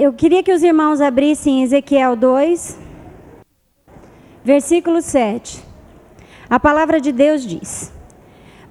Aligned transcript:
eu 0.00 0.14
queria 0.14 0.42
que 0.42 0.50
os 0.50 0.62
irmãos 0.62 0.98
abrissem 0.98 1.62
Ezequiel 1.62 2.16
2, 2.16 2.78
versículo 4.42 5.02
7. 5.02 5.62
A 6.48 6.58
palavra 6.58 6.98
de 6.98 7.12
Deus 7.12 7.44
diz: 7.44 7.92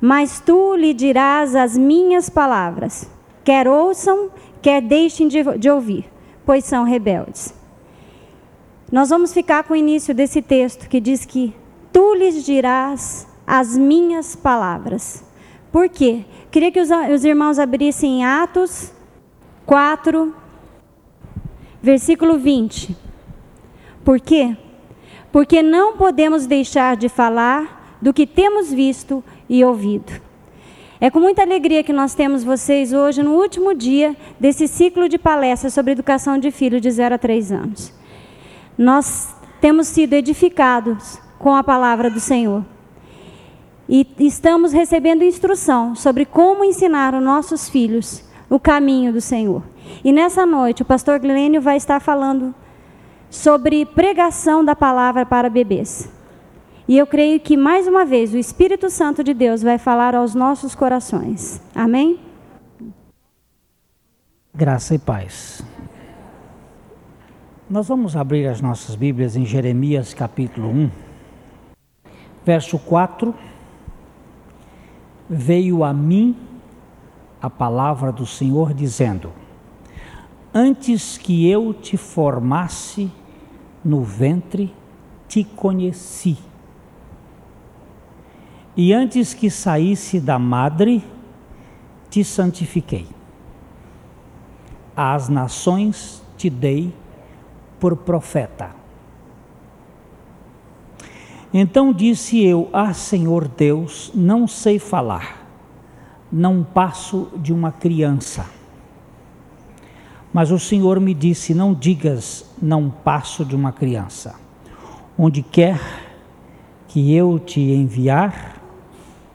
Mas 0.02 0.40
tu 0.40 0.76
lhe 0.76 0.92
dirás 0.92 1.56
as 1.56 1.78
minhas 1.78 2.32
palavras, 2.32 3.08
quer 3.44 3.68
ouçam, 3.68 4.32
quer 4.60 4.82
deixem 4.82 5.28
de, 5.28 5.44
de 5.60 5.70
ouvir, 5.70 6.12
pois 6.44 6.66
são 6.66 6.84
rebeldes. 6.84 7.54
Nós 8.92 9.10
vamos 9.10 9.32
ficar 9.32 9.66
com 9.66 9.74
o 9.74 9.78
início 9.78 10.16
desse 10.16 10.42
texto 10.42 10.90
que 10.90 11.00
diz 11.00 11.26
que 11.26 11.54
tu 11.94 12.16
lhes 12.16 12.44
dirás 12.44 13.28
as 13.46 13.78
minhas 13.78 14.36
palavras. 14.36 15.24
Por 15.72 15.90
quê? 15.90 16.26
Queria 16.50 16.72
que 16.72 16.82
os, 16.82 16.90
os 17.14 17.24
irmãos 17.24 17.60
abrissem 17.60 18.26
Atos 18.26 18.92
4, 19.68 20.34
versículo 21.82 22.38
20. 22.38 22.96
Por 24.04 24.20
quê? 24.20 24.56
Porque 25.32 25.62
não 25.62 25.98
podemos 25.98 26.46
deixar 26.46 26.98
de 26.98 27.10
falar 27.10 27.98
do 28.02 28.14
que 28.14 28.26
temos 28.26 28.72
visto 28.72 29.24
e 29.48 29.64
ouvido. 29.64 30.22
É 31.02 31.10
com 31.10 31.20
muita 31.20 31.42
alegria 31.42 31.84
que 31.84 31.94
nós 31.94 32.14
temos 32.14 32.44
vocês 32.44 32.92
hoje 32.92 33.24
no 33.24 33.32
último 33.32 33.74
dia 33.74 34.16
desse 34.40 34.68
ciclo 34.68 35.08
de 35.08 35.18
palestras 35.18 35.74
sobre 35.74 35.94
educação 35.94 36.38
de 36.38 36.52
filhos 36.52 36.82
de 36.82 36.92
0 36.92 37.16
a 37.16 37.18
3 37.18 37.52
anos. 37.52 37.94
Nós 38.78 39.34
temos 39.62 39.88
sido 39.88 40.14
edificados 40.14 41.18
com 41.38 41.56
a 41.56 41.64
palavra 41.64 42.10
do 42.10 42.20
Senhor. 42.20 42.66
E 43.88 44.06
estamos 44.20 44.74
recebendo 44.74 45.24
instrução 45.24 45.96
sobre 45.96 46.26
como 46.26 46.64
ensinar 46.66 47.16
os 47.16 47.24
nossos 47.24 47.70
filhos 47.70 48.29
o 48.50 48.60
caminho 48.60 49.14
do 49.14 49.22
Senhor. 49.22 49.64
E 50.04 50.12
nessa 50.12 50.46
noite, 50.46 50.82
o 50.82 50.86
pastor 50.86 51.20
Glênio 51.20 51.62
vai 51.62 51.78
estar 51.78 52.00
falando 52.00 52.54
sobre 53.30 53.86
pregação 53.86 54.66
da 54.66 54.76
palavra 54.76 55.26
para 55.26 55.50
bebês. 55.50 56.10
E 56.88 56.98
eu 56.98 57.06
creio 57.06 57.40
que, 57.40 57.56
mais 57.56 57.88
uma 57.88 58.04
vez, 58.04 58.34
o 58.34 58.38
Espírito 58.38 58.90
Santo 58.90 59.24
de 59.24 59.34
Deus 59.34 59.62
vai 59.62 59.78
falar 59.78 60.16
aos 60.16 60.34
nossos 60.34 60.74
corações. 60.74 61.62
Amém? 61.76 62.20
Graça 64.52 64.96
e 64.96 65.00
paz. 65.00 65.64
Nós 67.70 67.88
vamos 67.88 68.16
abrir 68.16 68.48
as 68.48 68.60
nossas 68.60 68.96
Bíblias 68.96 69.36
em 69.36 69.46
Jeremias 69.46 70.16
capítulo 70.16 70.70
1, 70.70 70.90
verso 72.44 72.80
4. 72.80 73.36
Veio 75.30 75.84
a 75.84 75.94
mim 75.94 76.36
a 77.42 77.50
palavra 77.50 78.12
do 78.12 78.26
Senhor 78.26 78.74
dizendo: 78.74 79.32
Antes 80.54 81.18
que 81.18 81.50
eu 81.50 81.74
te 81.74 81.98
formasse 81.98 83.12
no 83.84 84.02
ventre, 84.02 84.74
te 85.28 85.44
conheci. 85.44 86.38
E 88.76 88.94
antes 88.94 89.34
que 89.34 89.50
saísse 89.50 90.20
da 90.20 90.40
madre, 90.40 91.04
te 92.10 92.24
santifiquei. 92.24 93.08
Às 94.96 95.30
nações 95.30 96.24
te 96.38 96.50
dei 96.50 96.94
por 97.80 97.96
profeta. 97.96 98.72
Então 101.54 101.94
disse 101.94 102.44
eu: 102.44 102.70
Ah, 102.72 102.94
Senhor 102.94 103.48
Deus, 103.48 104.12
não 104.14 104.48
sei 104.48 104.78
falar, 104.78 105.39
não 106.32 106.64
passo 106.64 107.30
de 107.38 107.52
uma 107.52 107.72
criança. 107.72 108.46
Mas 110.32 110.52
o 110.52 110.60
Senhor 110.60 111.00
me 111.00 111.14
disse: 111.14 111.54
Não 111.54 111.74
digas, 111.74 112.46
não 112.62 112.90
passo 112.90 113.44
de 113.44 113.56
uma 113.56 113.72
criança. 113.72 114.36
Onde 115.18 115.42
quer 115.42 115.80
que 116.88 117.14
eu 117.14 117.40
te 117.40 117.60
enviar, 117.60 118.62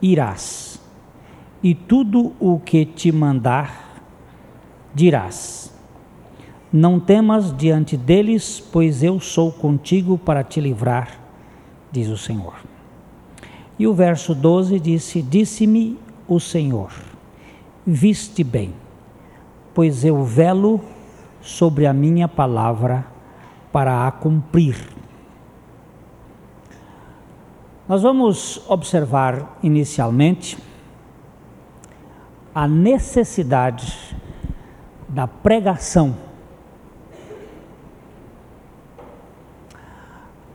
irás, 0.01 0.81
e 1.63 1.75
tudo 1.75 2.33
o 2.41 2.59
que 2.59 2.85
te 2.85 3.11
mandar, 3.13 4.03
dirás. 4.95 5.73
Não 6.73 6.99
temas 6.99 7.57
diante 7.57 7.97
deles, 7.97 8.61
pois 8.73 9.03
eu 9.03 9.21
sou 9.21 9.53
contigo 9.53 10.19
para 10.19 10.43
te 10.43 10.61
livrar, 10.61 11.21
diz 11.93 12.09
o 12.09 12.19
Senhor. 12.19 12.55
E 13.79 13.87
o 13.87 13.95
verso 13.95 14.35
12 14.35 14.81
disse: 14.81 15.23
Disse-me 15.23 15.99
o 16.29 16.39
Senhor: 16.41 16.91
Viste 17.87 18.43
bem, 18.43 18.75
pois 19.73 20.05
eu 20.05 20.23
velo 20.25 20.81
sobre 21.41 21.87
a 21.87 21.93
minha 21.93 22.29
palavra 22.29 23.07
para 23.73 24.07
a 24.07 24.13
cumprir. 24.13 24.77
Nós 27.87 28.03
vamos 28.03 28.63
observar 28.69 29.59
inicialmente 29.63 30.57
a 32.55 32.67
necessidade 32.67 34.17
da 35.09 35.27
pregação 35.27 36.17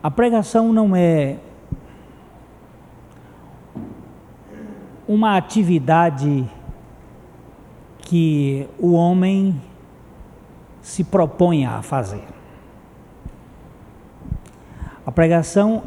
A 0.02 0.10
pregação 0.10 0.72
não 0.72 0.96
é 0.96 1.36
uma 5.10 5.36
atividade 5.36 6.48
que 7.98 8.70
o 8.78 8.92
homem 8.92 9.60
se 10.84 11.04
propõe 11.04 11.66
a 11.66 11.82
fazer. 11.82 12.24
A 15.04 15.12
pregação 15.12 15.82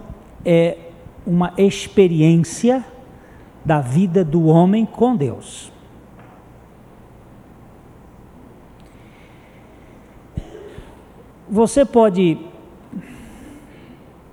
é 0.45 0.77
uma 1.25 1.55
experiência 1.57 2.85
da 3.65 3.81
vida 3.81 4.25
do 4.25 4.47
homem 4.47 4.85
com 4.85 5.15
Deus. 5.15 5.71
Você 11.49 11.85
pode 11.85 12.39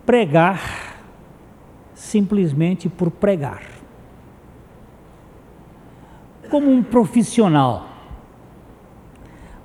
pregar 0.03 0.95
simplesmente 1.93 2.89
por 2.89 3.11
pregar. 3.11 3.78
Como 6.49 6.71
um 6.71 6.81
profissional. 6.81 7.87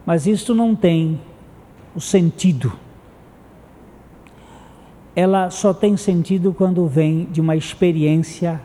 Mas 0.04 0.26
isso 0.26 0.54
não 0.54 0.74
tem 0.74 1.20
o 1.94 2.00
sentido. 2.00 2.72
Ela 5.16 5.48
só 5.48 5.72
tem 5.72 5.96
sentido 5.96 6.52
quando 6.52 6.86
vem 6.86 7.24
de 7.26 7.40
uma 7.40 7.56
experiência 7.56 8.60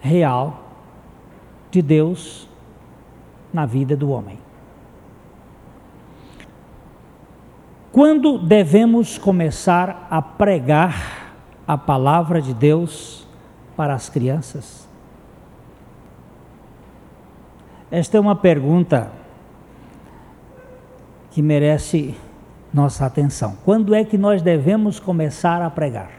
real 0.00 0.70
de 1.70 1.82
Deus 1.82 2.48
na 3.52 3.66
vida 3.66 3.96
do 3.96 4.10
homem. 4.10 4.38
Quando 7.92 8.38
devemos 8.38 9.18
começar 9.18 10.06
a 10.10 10.22
pregar 10.22 11.34
a 11.66 11.76
palavra 11.76 12.40
de 12.40 12.54
Deus 12.54 13.26
para 13.76 13.94
as 13.94 14.08
crianças? 14.08 14.89
Esta 17.90 18.16
é 18.16 18.20
uma 18.20 18.36
pergunta 18.36 19.10
que 21.30 21.42
merece 21.42 22.14
nossa 22.72 23.04
atenção. 23.04 23.56
Quando 23.64 23.94
é 23.94 24.04
que 24.04 24.16
nós 24.16 24.42
devemos 24.42 25.00
começar 25.00 25.60
a 25.62 25.70
pregar? 25.70 26.10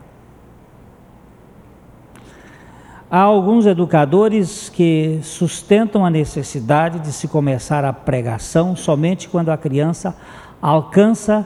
Há 3.09 3.19
alguns 3.19 3.65
educadores 3.65 4.69
que 4.69 5.19
sustentam 5.21 6.05
a 6.05 6.09
necessidade 6.09 6.99
de 6.99 7.11
se 7.11 7.27
começar 7.27 7.83
a 7.83 7.91
pregação 7.91 8.75
somente 8.75 9.27
quando 9.27 9.49
a 9.49 9.57
criança 9.57 10.15
alcança 10.61 11.45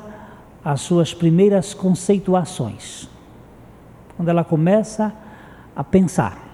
as 0.63 0.81
suas 0.81 1.13
primeiras 1.13 1.73
conceituações 1.73 3.09
quando 4.15 4.29
ela 4.29 4.43
começa 4.43 5.13
a 5.75 5.83
pensar. 5.83 6.44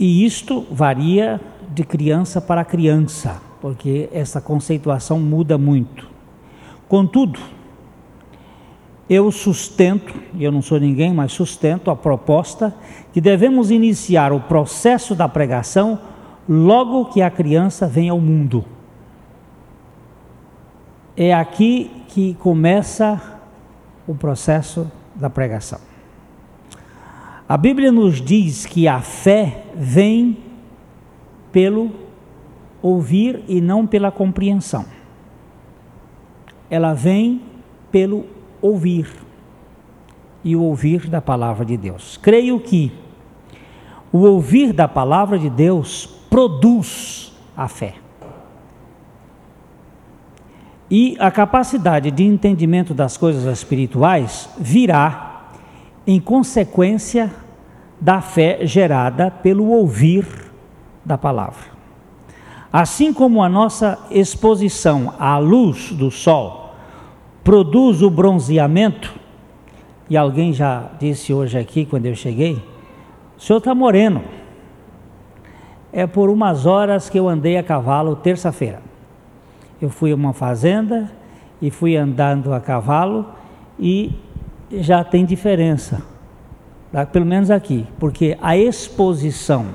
E 0.00 0.24
isto 0.24 0.66
varia 0.70 1.38
de 1.74 1.84
criança 1.84 2.40
para 2.40 2.64
criança, 2.64 3.38
porque 3.60 4.08
essa 4.10 4.40
conceituação 4.40 5.20
muda 5.20 5.58
muito. 5.58 6.08
Contudo, 6.88 7.38
eu 9.10 9.30
sustento, 9.30 10.14
e 10.32 10.42
eu 10.42 10.50
não 10.50 10.62
sou 10.62 10.80
ninguém, 10.80 11.12
mas 11.12 11.32
sustento 11.32 11.90
a 11.90 11.96
proposta 11.96 12.74
que 13.12 13.20
devemos 13.20 13.70
iniciar 13.70 14.32
o 14.32 14.40
processo 14.40 15.14
da 15.14 15.28
pregação 15.28 15.98
logo 16.48 17.04
que 17.06 17.20
a 17.20 17.30
criança 17.30 17.86
vem 17.86 18.08
ao 18.08 18.18
mundo. 18.18 18.64
É 21.14 21.34
aqui 21.34 21.90
que 22.08 22.32
começa 22.40 23.20
o 24.08 24.14
processo 24.14 24.90
da 25.14 25.28
pregação. 25.28 25.89
A 27.50 27.56
Bíblia 27.56 27.90
nos 27.90 28.22
diz 28.22 28.64
que 28.64 28.86
a 28.86 29.00
fé 29.00 29.64
vem 29.74 30.38
pelo 31.50 31.90
ouvir 32.80 33.42
e 33.48 33.60
não 33.60 33.88
pela 33.88 34.12
compreensão. 34.12 34.84
ela 36.70 36.94
vem 36.94 37.42
pelo 37.90 38.24
ouvir 38.62 39.10
e 40.44 40.54
o 40.54 40.62
ouvir 40.62 41.08
da 41.08 41.20
palavra 41.20 41.64
de 41.64 41.76
Deus. 41.76 42.16
Creio 42.22 42.60
que 42.60 42.92
o 44.12 44.18
ouvir 44.18 44.72
da 44.72 44.86
palavra 44.86 45.36
de 45.36 45.50
Deus 45.50 46.06
produz 46.30 47.36
a 47.56 47.66
fé. 47.66 47.96
E 50.88 51.16
a 51.18 51.32
capacidade 51.32 52.12
de 52.12 52.22
entendimento 52.22 52.94
das 52.94 53.16
coisas 53.16 53.44
espirituais 53.44 54.48
virá 54.56 55.29
em 56.12 56.18
consequência 56.18 57.30
da 58.00 58.20
fé 58.20 58.66
gerada 58.66 59.30
pelo 59.30 59.68
ouvir 59.68 60.26
da 61.04 61.16
palavra. 61.16 61.70
Assim 62.72 63.12
como 63.12 63.40
a 63.40 63.48
nossa 63.48 63.96
exposição 64.10 65.14
à 65.20 65.38
luz 65.38 65.92
do 65.92 66.10
sol 66.10 66.74
produz 67.44 68.02
o 68.02 68.10
bronzeamento, 68.10 69.14
e 70.08 70.16
alguém 70.16 70.52
já 70.52 70.90
disse 70.98 71.32
hoje 71.32 71.56
aqui, 71.56 71.86
quando 71.86 72.06
eu 72.06 72.16
cheguei, 72.16 72.60
o 73.38 73.40
senhor 73.40 73.58
está 73.58 73.72
moreno. 73.72 74.24
É 75.92 76.08
por 76.08 76.28
umas 76.28 76.66
horas 76.66 77.08
que 77.08 77.20
eu 77.20 77.28
andei 77.28 77.56
a 77.56 77.62
cavalo 77.62 78.16
terça-feira. 78.16 78.82
Eu 79.80 79.90
fui 79.90 80.10
a 80.10 80.16
uma 80.16 80.32
fazenda 80.32 81.08
e 81.62 81.70
fui 81.70 81.96
andando 81.96 82.52
a 82.52 82.58
cavalo 82.58 83.26
e 83.78 84.12
já 84.70 85.02
tem 85.02 85.24
diferença, 85.24 86.02
tá? 86.92 87.04
pelo 87.04 87.26
menos 87.26 87.50
aqui, 87.50 87.86
porque 87.98 88.38
a 88.40 88.56
exposição 88.56 89.74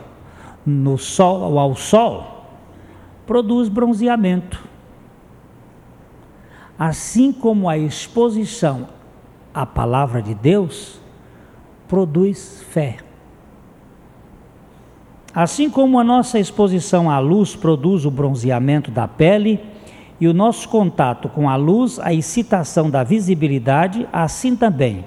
no 0.66 0.98
sol 0.98 1.60
ao 1.60 1.76
sol 1.76 2.46
produz 3.26 3.68
bronzeamento. 3.68 4.64
Assim 6.78 7.32
como 7.32 7.70
a 7.70 7.78
exposição 7.78 8.88
a 9.54 9.66
palavra 9.66 10.22
de 10.22 10.36
Deus 10.36 11.00
produz 11.88 12.62
fé. 12.70 12.98
Assim 15.34 15.70
como 15.70 15.98
a 15.98 16.04
nossa 16.04 16.38
exposição 16.38 17.10
à 17.10 17.20
luz 17.20 17.56
produz 17.56 18.06
o 18.06 18.12
bronzeamento 18.12 18.92
da 18.92 19.08
pele 19.08 19.62
e 20.20 20.28
o 20.28 20.34
nosso 20.34 20.70
contato 20.70 21.28
com 21.30 21.50
a 21.50 21.56
luz 21.56 22.00
a 22.00 22.14
excitação 22.14 22.90
da 22.90 23.04
visibilidade, 23.04 24.08
assim 24.12 24.56
também 24.56 25.06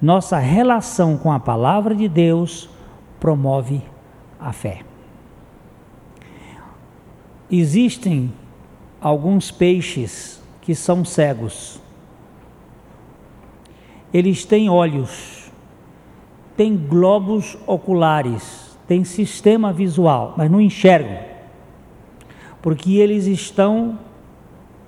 nossa 0.00 0.38
relação 0.38 1.16
com 1.16 1.32
a 1.32 1.40
palavra 1.40 1.94
de 1.94 2.08
Deus 2.08 2.68
promove 3.18 3.82
a 4.38 4.52
fé. 4.52 4.80
Existem 7.50 8.32
alguns 9.00 9.50
peixes 9.50 10.42
que 10.60 10.74
são 10.74 11.04
cegos 11.04 11.80
eles 14.16 14.46
têm 14.46 14.70
olhos, 14.70 15.50
têm 16.56 16.74
globos 16.74 17.54
oculares, 17.66 18.78
têm 18.86 19.04
sistema 19.04 19.72
visual, 19.74 20.32
mas 20.38 20.50
não 20.50 20.58
enxergam, 20.58 21.18
porque 22.62 22.94
eles 22.96 23.26
estão 23.26 23.98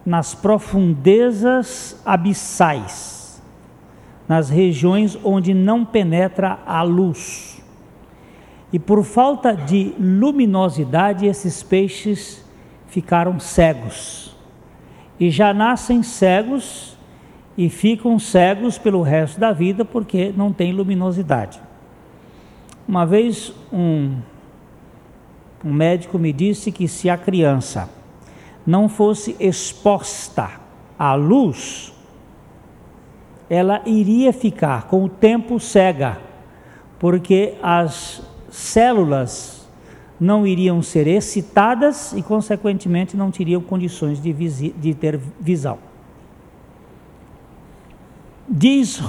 nas 0.04 0.34
profundezas 0.34 2.00
abissais, 2.04 3.42
nas 4.28 4.48
regiões 4.48 5.18
onde 5.22 5.52
não 5.52 5.84
penetra 5.84 6.58
a 6.66 6.82
luz. 6.82 7.62
E 8.72 8.78
por 8.78 9.02
falta 9.02 9.54
de 9.54 9.94
luminosidade, 9.98 11.26
esses 11.26 11.62
peixes 11.62 12.44
ficaram 12.88 13.38
cegos. 13.38 14.36
E 15.18 15.30
já 15.30 15.52
nascem 15.54 16.02
cegos 16.02 16.96
e 17.56 17.68
ficam 17.68 18.18
cegos 18.18 18.78
pelo 18.78 19.02
resto 19.02 19.40
da 19.40 19.52
vida 19.52 19.84
porque 19.84 20.32
não 20.36 20.52
tem 20.52 20.72
luminosidade. 20.72 21.60
Uma 22.86 23.04
vez 23.04 23.52
um, 23.72 24.16
um 25.64 25.72
médico 25.72 26.18
me 26.18 26.32
disse 26.32 26.70
que 26.70 26.86
se 26.86 27.10
a 27.10 27.16
criança 27.16 27.90
não 28.68 28.86
fosse 28.86 29.34
exposta 29.40 30.50
à 30.98 31.14
luz, 31.14 31.90
ela 33.48 33.80
iria 33.86 34.30
ficar 34.30 34.88
com 34.88 35.04
o 35.04 35.08
tempo 35.08 35.58
cega, 35.58 36.18
porque 36.98 37.54
as 37.62 38.20
células 38.50 39.66
não 40.20 40.46
iriam 40.46 40.82
ser 40.82 41.06
excitadas 41.06 42.12
e, 42.12 42.22
consequentemente, 42.22 43.16
não 43.16 43.30
teriam 43.30 43.62
condições 43.62 44.20
de, 44.20 44.34
de 44.34 44.94
ter 44.94 45.18
visão. 45.40 45.78
Diz 48.46 49.00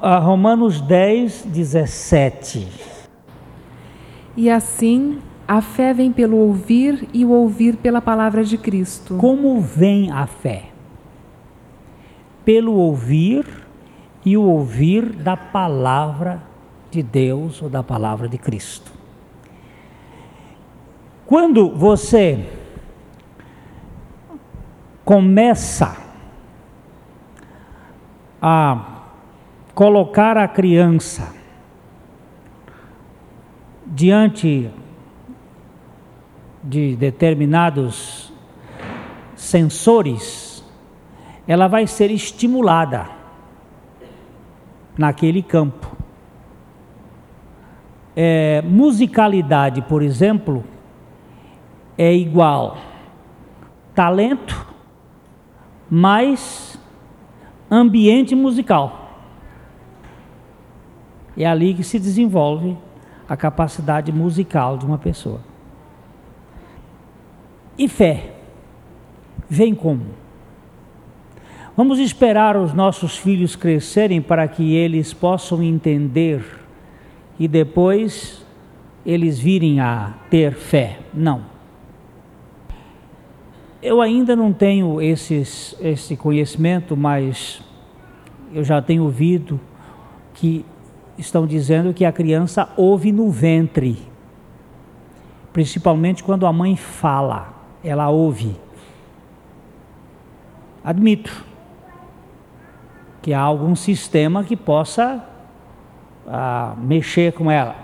ah, 0.00 0.18
Romanos 0.20 0.80
10, 0.80 1.48
17. 1.48 2.66
E 4.38 4.48
assim 4.48 5.20
a 5.52 5.60
fé 5.60 5.92
vem 5.92 6.10
pelo 6.10 6.38
ouvir 6.38 7.06
e 7.12 7.26
o 7.26 7.30
ouvir 7.30 7.76
pela 7.76 8.00
palavra 8.00 8.42
de 8.42 8.56
Cristo. 8.56 9.18
Como 9.18 9.60
vem 9.60 10.10
a 10.10 10.26
fé? 10.26 10.70
Pelo 12.42 12.72
ouvir 12.72 13.44
e 14.24 14.34
o 14.34 14.44
ouvir 14.44 15.12
da 15.12 15.36
palavra 15.36 16.42
de 16.90 17.02
Deus 17.02 17.60
ou 17.60 17.68
da 17.68 17.82
palavra 17.82 18.30
de 18.30 18.38
Cristo. 18.38 18.90
Quando 21.26 21.68
você 21.76 22.48
começa 25.04 25.94
a 28.40 29.02
colocar 29.74 30.38
a 30.38 30.48
criança 30.48 31.30
diante 33.86 34.70
de 36.62 36.94
determinados 36.96 38.32
sensores, 39.34 40.64
ela 41.46 41.66
vai 41.66 41.86
ser 41.86 42.10
estimulada 42.10 43.08
naquele 44.96 45.42
campo. 45.42 45.90
É, 48.14 48.62
musicalidade, 48.62 49.82
por 49.82 50.02
exemplo, 50.02 50.62
é 51.96 52.12
igual 52.14 52.76
talento 53.94 54.66
mais 55.90 56.78
ambiente 57.70 58.34
musical. 58.34 59.00
É 61.36 61.46
ali 61.46 61.74
que 61.74 61.82
se 61.82 61.98
desenvolve 61.98 62.76
a 63.28 63.36
capacidade 63.36 64.12
musical 64.12 64.76
de 64.76 64.84
uma 64.84 64.98
pessoa. 64.98 65.51
E 67.78 67.88
fé 67.88 68.34
vem 69.48 69.74
como? 69.74 70.22
Vamos 71.74 71.98
esperar 71.98 72.56
os 72.56 72.74
nossos 72.74 73.16
filhos 73.16 73.56
crescerem 73.56 74.20
para 74.20 74.46
que 74.46 74.74
eles 74.74 75.14
possam 75.14 75.62
entender 75.62 76.44
e 77.38 77.48
depois 77.48 78.44
eles 79.06 79.38
virem 79.38 79.80
a 79.80 80.14
ter 80.28 80.52
fé. 80.52 80.98
Não. 81.14 81.42
Eu 83.82 84.00
ainda 84.00 84.36
não 84.36 84.52
tenho 84.52 85.00
esses, 85.00 85.74
esse 85.80 86.14
conhecimento, 86.14 86.96
mas 86.96 87.62
eu 88.52 88.62
já 88.62 88.82
tenho 88.82 89.04
ouvido 89.04 89.58
que 90.34 90.64
estão 91.16 91.46
dizendo 91.46 91.94
que 91.94 92.04
a 92.04 92.12
criança 92.12 92.68
ouve 92.76 93.10
no 93.10 93.30
ventre, 93.30 93.98
principalmente 95.52 96.22
quando 96.22 96.46
a 96.46 96.52
mãe 96.52 96.76
fala, 96.76 97.61
ela 97.82 98.08
ouve. 98.08 98.56
Admito 100.84 101.44
que 103.20 103.32
há 103.32 103.40
algum 103.40 103.76
sistema 103.76 104.42
que 104.42 104.56
possa 104.56 105.24
ah, 106.26 106.74
mexer 106.78 107.32
com 107.32 107.50
ela. 107.50 107.76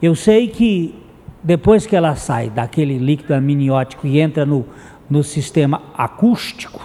Eu 0.00 0.14
sei 0.14 0.48
que 0.48 1.02
depois 1.42 1.86
que 1.86 1.94
ela 1.94 2.16
sai 2.16 2.50
daquele 2.50 2.98
líquido 2.98 3.34
amniótico 3.34 4.06
e 4.06 4.20
entra 4.20 4.44
no, 4.44 4.66
no 5.08 5.22
sistema 5.22 5.82
acústico, 5.96 6.80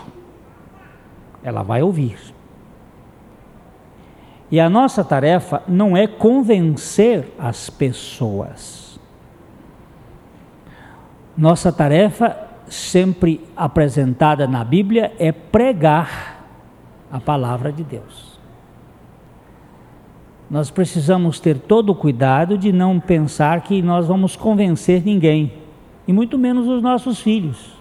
ela 1.44 1.63
vai 1.63 1.82
ouvir. 1.82 2.18
E 4.51 4.60
a 4.60 4.70
nossa 4.70 5.03
tarefa 5.03 5.63
não 5.68 5.96
é 5.96 6.06
convencer 6.06 7.34
as 7.39 7.70
pessoas. 7.70 8.90
Nossa 11.41 11.74
tarefa, 11.74 12.38
sempre 12.69 13.41
apresentada 13.57 14.48
na 14.48 14.63
Bíblia, 14.63 15.12
é 15.19 15.33
pregar 15.33 16.45
a 17.12 17.19
palavra 17.19 17.69
de 17.69 17.83
Deus 17.83 18.31
nós 20.51 20.69
precisamos 20.69 21.39
ter 21.39 21.57
todo 21.60 21.93
o 21.93 21.95
cuidado 21.95 22.57
de 22.57 22.74
não 22.74 23.00
pensar 23.00 23.62
que 23.62 23.81
nós 23.81 24.05
vamos 24.05 24.36
convencer 24.36 25.01
ninguém, 25.01 25.53
e 26.05 26.12
muito 26.12 26.38
menos 26.38 26.67
os 26.67 26.83
nossos 26.83 27.21
filhos. 27.21 27.71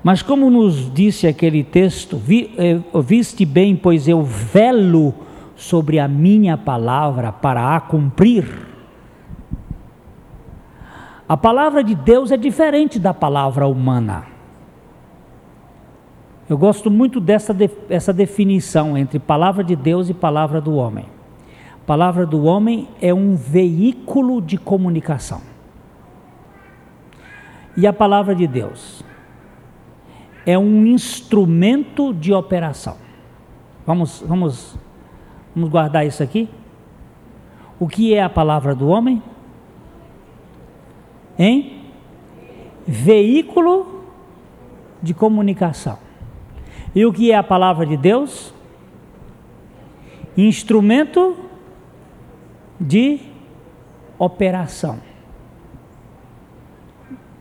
Mas 0.00 0.22
como 0.22 0.48
nos 0.48 0.94
disse 0.94 1.26
aquele 1.26 1.64
texto, 1.64 2.22
eh, 2.56 2.78
viste 3.02 3.44
bem, 3.44 3.74
pois 3.74 4.06
eu 4.06 4.22
velo 4.22 5.12
sobre 5.56 5.98
a 5.98 6.06
minha 6.06 6.56
palavra 6.56 7.32
para 7.32 7.74
a 7.74 7.80
cumprir. 7.80 8.63
A 11.28 11.36
palavra 11.36 11.82
de 11.82 11.94
Deus 11.94 12.30
é 12.30 12.36
diferente 12.36 12.98
da 12.98 13.14
palavra 13.14 13.66
humana. 13.66 14.26
Eu 16.48 16.58
gosto 16.58 16.90
muito 16.90 17.18
dessa 17.20 17.56
essa 17.88 18.12
definição 18.12 18.98
entre 18.98 19.18
palavra 19.18 19.64
de 19.64 19.74
Deus 19.74 20.10
e 20.10 20.14
palavra 20.14 20.60
do 20.60 20.74
homem. 20.74 21.06
A 21.82 21.86
palavra 21.86 22.26
do 22.26 22.44
homem 22.44 22.88
é 23.00 23.14
um 23.14 23.34
veículo 23.34 24.42
de 24.42 24.58
comunicação. 24.58 25.40
E 27.76 27.86
a 27.86 27.92
palavra 27.92 28.34
de 28.34 28.46
Deus 28.46 29.02
é 30.44 30.58
um 30.58 30.84
instrumento 30.84 32.12
de 32.12 32.34
operação. 32.34 32.96
Vamos, 33.86 34.22
vamos, 34.26 34.76
vamos 35.54 35.70
guardar 35.70 36.06
isso 36.06 36.22
aqui? 36.22 36.48
O 37.80 37.88
que 37.88 38.14
é 38.14 38.22
a 38.22 38.28
palavra 38.28 38.74
do 38.74 38.88
homem? 38.88 39.22
Hein? 41.38 41.82
Veículo 42.86 44.04
de 45.02 45.14
comunicação. 45.14 45.98
E 46.94 47.04
o 47.04 47.12
que 47.12 47.32
é 47.32 47.36
a 47.36 47.42
palavra 47.42 47.84
de 47.84 47.96
Deus? 47.96 48.54
Instrumento 50.36 51.36
de 52.78 53.20
operação. 54.18 54.98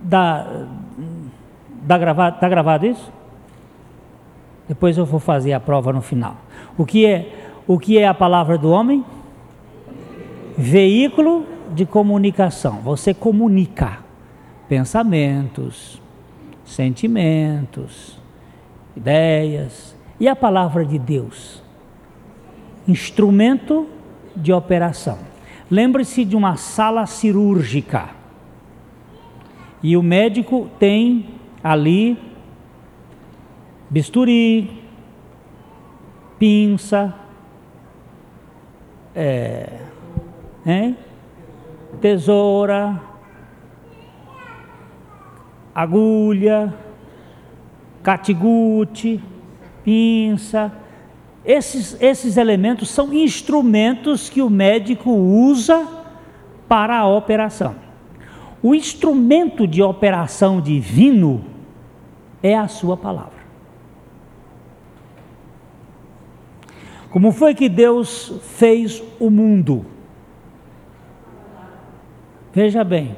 Da, 0.01 0.67
Está 1.83 1.97
gravado, 1.97 2.39
tá 2.39 2.47
gravado 2.47 2.85
isso? 2.85 3.11
Depois 4.69 4.97
eu 4.97 5.05
vou 5.05 5.19
fazer 5.19 5.51
a 5.51 5.59
prova 5.59 5.91
no 5.91 6.01
final. 6.01 6.37
O 6.77 6.85
que 6.85 7.05
é, 7.05 7.51
o 7.67 7.77
que 7.77 7.97
é 7.97 8.07
a 8.07 8.13
palavra 8.13 8.57
do 8.57 8.71
homem? 8.71 9.03
Veículo 10.57 11.45
de 11.73 11.85
comunicação. 11.85 12.79
Você 12.81 13.13
comunica 13.13 13.99
pensamentos, 14.67 16.01
sentimentos, 16.65 18.17
ideias. 18.95 19.95
E 20.19 20.27
a 20.27 20.35
palavra 20.35 20.85
de 20.85 20.97
Deus? 20.97 21.61
Instrumento 22.87 23.87
de 24.35 24.53
operação. 24.53 25.19
Lembre-se 25.69 26.23
de 26.23 26.35
uma 26.35 26.55
sala 26.55 27.05
cirúrgica. 27.05 28.09
E 29.81 29.97
o 29.97 30.03
médico 30.03 30.69
tem 30.79 31.25
ali 31.63 32.17
bisturi, 33.89 34.83
pinça, 36.39 37.13
é, 39.15 39.79
hein? 40.65 40.97
Tesoura, 41.99 43.01
agulha, 45.73 46.73
catigute, 48.01 49.19
pinça. 49.83 50.71
Esses, 51.45 51.97
esses 52.01 52.37
elementos 52.37 52.89
são 52.89 53.13
instrumentos 53.13 54.29
que 54.29 54.41
o 54.41 54.49
médico 54.49 55.11
usa 55.11 55.87
para 56.67 56.97
a 56.97 57.07
operação. 57.07 57.75
O 58.61 58.73
instrumento 58.73 59.67
de 59.67 59.81
operação 59.81 60.61
divino 60.61 61.43
é 62.41 62.57
a 62.57 62.67
sua 62.67 62.95
palavra. 62.95 63.43
Como 67.09 67.31
foi 67.31 67.53
que 67.53 67.69
Deus 67.69 68.39
fez 68.57 69.03
o 69.19 69.29
mundo? 69.29 69.85
Veja 72.53 72.83
bem, 72.83 73.17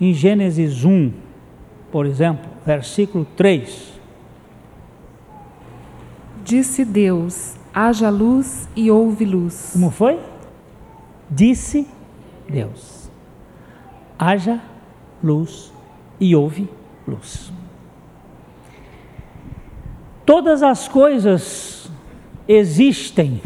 em 0.00 0.14
Gênesis 0.14 0.84
1, 0.84 1.12
por 1.90 2.06
exemplo, 2.06 2.48
versículo 2.64 3.26
3. 3.36 4.00
Disse 6.44 6.84
Deus: 6.84 7.56
haja 7.74 8.08
luz 8.08 8.68
e 8.76 8.88
houve 8.88 9.24
luz. 9.24 9.70
Como 9.72 9.90
foi? 9.90 10.20
Disse 11.28 11.88
Deus: 12.48 13.10
haja 14.16 14.62
luz 15.22 15.72
e 16.20 16.36
houve 16.36 16.68
luz. 17.06 17.52
Todas 20.24 20.62
as 20.62 20.86
coisas 20.86 21.90
existem 22.46 23.42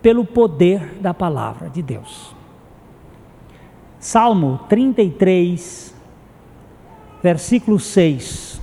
pelo 0.00 0.24
poder 0.24 0.94
da 1.00 1.12
palavra 1.12 1.68
de 1.68 1.82
Deus. 1.82 2.38
Salmo 4.00 4.60
33, 4.66 5.94
versículo 7.22 7.78
6. 7.78 8.58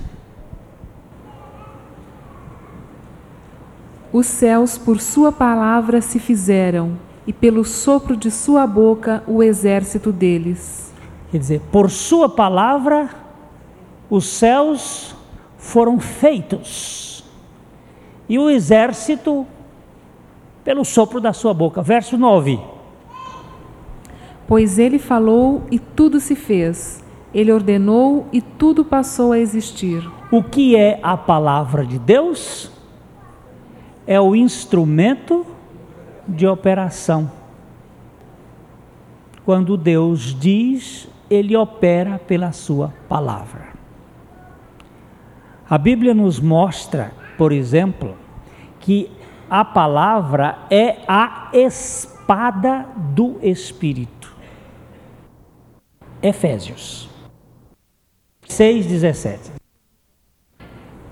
Os 4.12 4.26
céus 4.26 4.76
por 4.76 5.00
sua 5.00 5.30
palavra 5.30 6.00
se 6.00 6.18
fizeram, 6.18 6.98
e 7.24 7.32
pelo 7.32 7.64
sopro 7.64 8.16
de 8.16 8.32
sua 8.32 8.66
boca 8.66 9.22
o 9.28 9.40
exército 9.40 10.10
deles. 10.10 10.92
Quer 11.30 11.38
dizer, 11.38 11.60
por 11.70 11.88
sua 11.88 12.28
palavra 12.28 13.08
os 14.10 14.26
céus 14.26 15.14
foram 15.58 16.00
feitos 16.00 17.22
e 18.28 18.38
o 18.38 18.48
exército 18.48 19.46
pelo 20.64 20.84
sopro 20.84 21.20
da 21.20 21.32
sua 21.34 21.52
boca. 21.52 21.82
Verso 21.82 22.16
9. 22.16 22.77
Pois 24.48 24.78
ele 24.78 24.98
falou 24.98 25.62
e 25.70 25.78
tudo 25.78 26.18
se 26.18 26.34
fez, 26.34 27.04
ele 27.32 27.52
ordenou 27.52 28.26
e 28.32 28.40
tudo 28.40 28.84
passou 28.84 29.30
a 29.30 29.38
existir. 29.38 30.02
O 30.32 30.42
que 30.42 30.74
é 30.74 30.98
a 31.02 31.16
palavra 31.16 31.86
de 31.86 32.00
Deus? 32.00 32.72
É 34.06 34.20
o 34.20 34.34
instrumento 34.34 35.46
de 36.26 36.46
operação. 36.46 37.30
Quando 39.44 39.76
Deus 39.76 40.34
diz, 40.34 41.08
ele 41.30 41.56
opera 41.56 42.18
pela 42.18 42.50
sua 42.50 42.92
palavra. 43.08 43.68
A 45.70 45.78
Bíblia 45.78 46.14
nos 46.14 46.40
mostra 46.40 47.12
por 47.38 47.52
exemplo, 47.52 48.16
que 48.80 49.08
a 49.48 49.64
palavra 49.64 50.58
é 50.68 50.98
a 51.06 51.50
espada 51.54 52.84
do 53.14 53.38
Espírito. 53.40 54.17
Efésios 56.22 57.08
6,17 58.48 59.52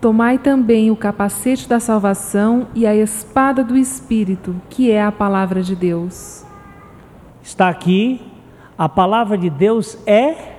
Tomai 0.00 0.38
também 0.38 0.90
o 0.90 0.96
capacete 0.96 1.68
da 1.68 1.80
salvação 1.80 2.68
e 2.74 2.86
a 2.86 2.94
espada 2.94 3.64
do 3.64 3.76
Espírito, 3.76 4.60
que 4.68 4.90
é 4.90 5.02
a 5.02 5.10
palavra 5.10 5.62
de 5.62 5.74
Deus. 5.74 6.44
Está 7.42 7.68
aqui, 7.68 8.20
a 8.76 8.88
palavra 8.88 9.38
de 9.38 9.48
Deus 9.48 9.98
é 10.06 10.54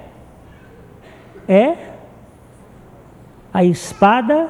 é 1.48 1.94
a 3.54 3.64
espada 3.64 4.50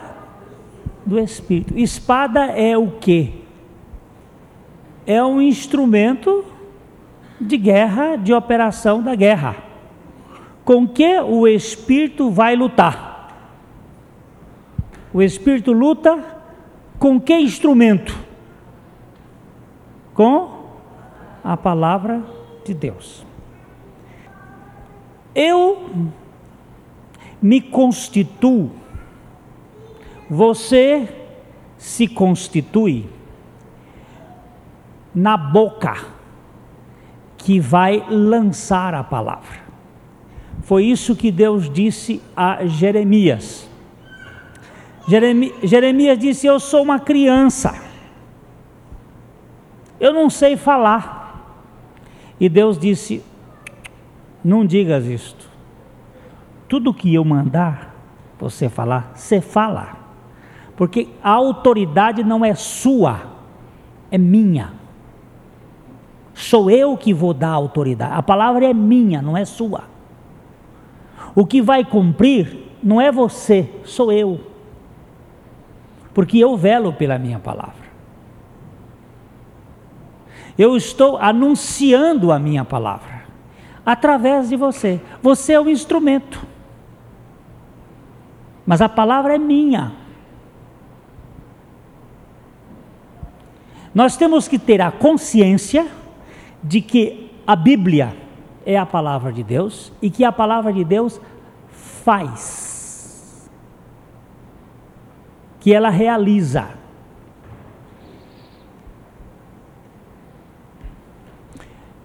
do 1.05 1.19
Espírito. 1.19 1.77
Espada 1.77 2.45
é 2.45 2.77
o 2.77 2.91
quê? 2.99 3.33
É 5.05 5.23
um 5.23 5.41
instrumento 5.41 6.43
de 7.39 7.57
guerra, 7.57 8.15
de 8.15 8.33
operação 8.33 9.01
da 9.01 9.15
guerra. 9.15 9.66
Com 10.67 10.85
que 10.85 11.17
o 11.21 11.47
Espírito 11.47 12.29
vai 12.29 12.53
lutar? 12.53 13.55
O 15.13 15.21
Espírito 15.21 15.71
luta 15.71 16.21
com 16.99 17.21
que 17.21 17.39
instrumento? 17.39 18.13
Com 20.13 20.65
a 21.41 21.55
palavra 21.55 22.21
de 22.65 22.73
Deus. 22.73 23.25
Eu 25.33 26.11
me 27.41 27.61
constituo 27.61 28.71
você 30.29 31.07
se 31.77 32.09
constitui 32.09 33.09
na 35.15 35.37
boca 35.37 35.95
que 37.37 37.57
vai 37.57 38.05
lançar 38.09 38.93
a 38.93 39.01
palavra. 39.01 39.66
Foi 40.67 40.83
isso 40.83 41.15
que 41.15 41.31
Deus 41.31 41.69
disse 41.69 42.21
a 42.35 42.65
Jeremias. 42.65 43.69
Jeremias 45.63 46.19
disse: 46.19 46.45
Eu 46.45 46.59
sou 46.59 46.81
uma 46.83 46.99
criança, 46.99 47.73
eu 49.97 50.11
não 50.11 50.29
sei 50.29 50.57
falar. 50.57 51.63
E 52.37 52.49
Deus 52.49 52.77
disse: 52.77 53.23
Não 54.43 54.65
digas 54.65 55.05
isto. 55.05 55.49
Tudo 56.67 56.93
que 56.93 57.13
eu 57.13 57.23
mandar, 57.23 57.95
você 58.37 58.67
falar, 58.67 59.13
você 59.15 59.39
fala. 59.39 59.95
Porque 60.75 61.07
a 61.23 61.31
autoridade 61.31 62.25
não 62.25 62.43
é 62.43 62.53
sua, 62.55 63.21
é 64.11 64.17
minha. 64.17 64.73
Sou 66.33 66.69
eu 66.69 66.97
que 66.97 67.13
vou 67.13 67.33
dar 67.33 67.51
a 67.51 67.53
autoridade. 67.53 68.15
A 68.15 68.21
palavra 68.21 68.65
é 68.65 68.73
minha, 68.73 69.21
não 69.21 69.37
é 69.37 69.45
sua. 69.45 69.95
O 71.37 71.45
que 71.45 71.61
vai 71.61 71.85
cumprir 71.85 72.57
não 72.81 72.99
é 72.99 73.11
você, 73.11 73.69
sou 73.83 74.11
eu. 74.11 74.41
Porque 76.11 76.39
eu 76.39 76.57
velo 76.57 76.91
pela 76.91 77.19
minha 77.19 77.37
palavra. 77.37 77.85
Eu 80.57 80.75
estou 80.75 81.15
anunciando 81.19 82.31
a 82.31 82.39
minha 82.39 82.65
palavra 82.65 83.23
através 83.85 84.49
de 84.49 84.55
você. 84.55 84.99
Você 85.21 85.53
é 85.53 85.61
o 85.61 85.69
instrumento. 85.69 86.43
Mas 88.65 88.81
a 88.81 88.89
palavra 88.89 89.35
é 89.35 89.37
minha. 89.37 89.93
Nós 93.93 94.17
temos 94.17 94.47
que 94.47 94.57
ter 94.57 94.81
a 94.81 94.89
consciência 94.89 95.85
de 96.63 96.81
que 96.81 97.31
a 97.45 97.55
Bíblia 97.55 98.25
é 98.67 98.77
a 98.77 98.85
palavra 98.85 99.31
de 99.31 99.41
Deus 99.43 99.93
e 100.01 100.09
que 100.09 100.25
a 100.25 100.31
palavra 100.31 100.73
de 100.73 100.83
Deus 100.83 101.21
faz, 102.03 103.49
que 105.61 105.73
ela 105.73 105.89
realiza. 105.89 106.67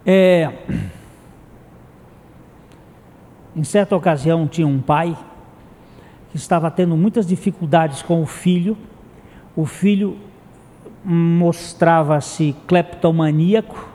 É, 0.06 0.52
em 3.56 3.64
certa 3.64 3.96
ocasião 3.96 4.46
tinha 4.46 4.66
um 4.66 4.80
pai 4.80 5.18
que 6.30 6.36
estava 6.36 6.70
tendo 6.70 6.96
muitas 6.96 7.26
dificuldades 7.26 8.02
com 8.02 8.22
o 8.22 8.26
filho. 8.26 8.78
O 9.56 9.66
filho 9.66 10.16
mostrava-se 11.04 12.54
cleptomaníaco 12.68 13.91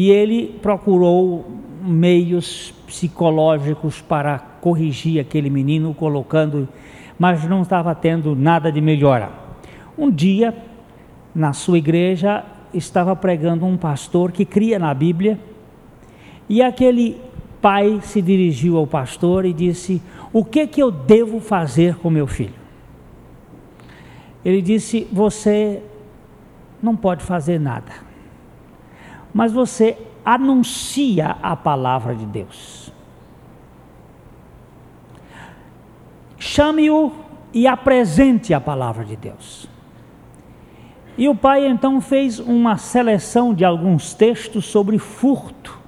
e 0.00 0.10
ele 0.10 0.58
procurou 0.62 1.44
meios 1.82 2.72
psicológicos 2.86 4.00
para 4.00 4.38
corrigir 4.38 5.20
aquele 5.20 5.50
menino, 5.50 5.92
colocando, 5.92 6.66
mas 7.18 7.44
não 7.44 7.60
estava 7.60 7.94
tendo 7.94 8.34
nada 8.34 8.72
de 8.72 8.80
melhora. 8.80 9.30
Um 9.98 10.10
dia, 10.10 10.56
na 11.34 11.52
sua 11.52 11.76
igreja, 11.76 12.42
estava 12.72 13.14
pregando 13.14 13.66
um 13.66 13.76
pastor 13.76 14.32
que 14.32 14.46
cria 14.46 14.78
na 14.78 14.94
Bíblia, 14.94 15.38
e 16.48 16.62
aquele 16.62 17.20
pai 17.60 18.00
se 18.02 18.22
dirigiu 18.22 18.78
ao 18.78 18.86
pastor 18.86 19.44
e 19.44 19.52
disse: 19.52 20.00
O 20.32 20.42
que 20.42 20.66
que 20.66 20.82
eu 20.82 20.90
devo 20.90 21.40
fazer 21.40 21.96
com 21.96 22.08
meu 22.08 22.26
filho? 22.26 22.54
Ele 24.42 24.62
disse: 24.62 25.06
Você 25.12 25.82
não 26.82 26.96
pode 26.96 27.22
fazer 27.22 27.60
nada, 27.60 27.92
mas 29.32 29.52
você 29.52 29.96
anuncia 30.24 31.36
a 31.42 31.56
palavra 31.56 32.14
de 32.14 32.26
Deus. 32.26 32.92
Chame-o 36.38 37.12
e 37.52 37.66
apresente 37.66 38.54
a 38.54 38.60
palavra 38.60 39.04
de 39.04 39.16
Deus. 39.16 39.68
E 41.16 41.28
o 41.28 41.34
pai 41.34 41.66
então 41.66 42.00
fez 42.00 42.38
uma 42.38 42.78
seleção 42.78 43.52
de 43.52 43.64
alguns 43.64 44.14
textos 44.14 44.64
sobre 44.66 44.98
furto. 44.98 45.78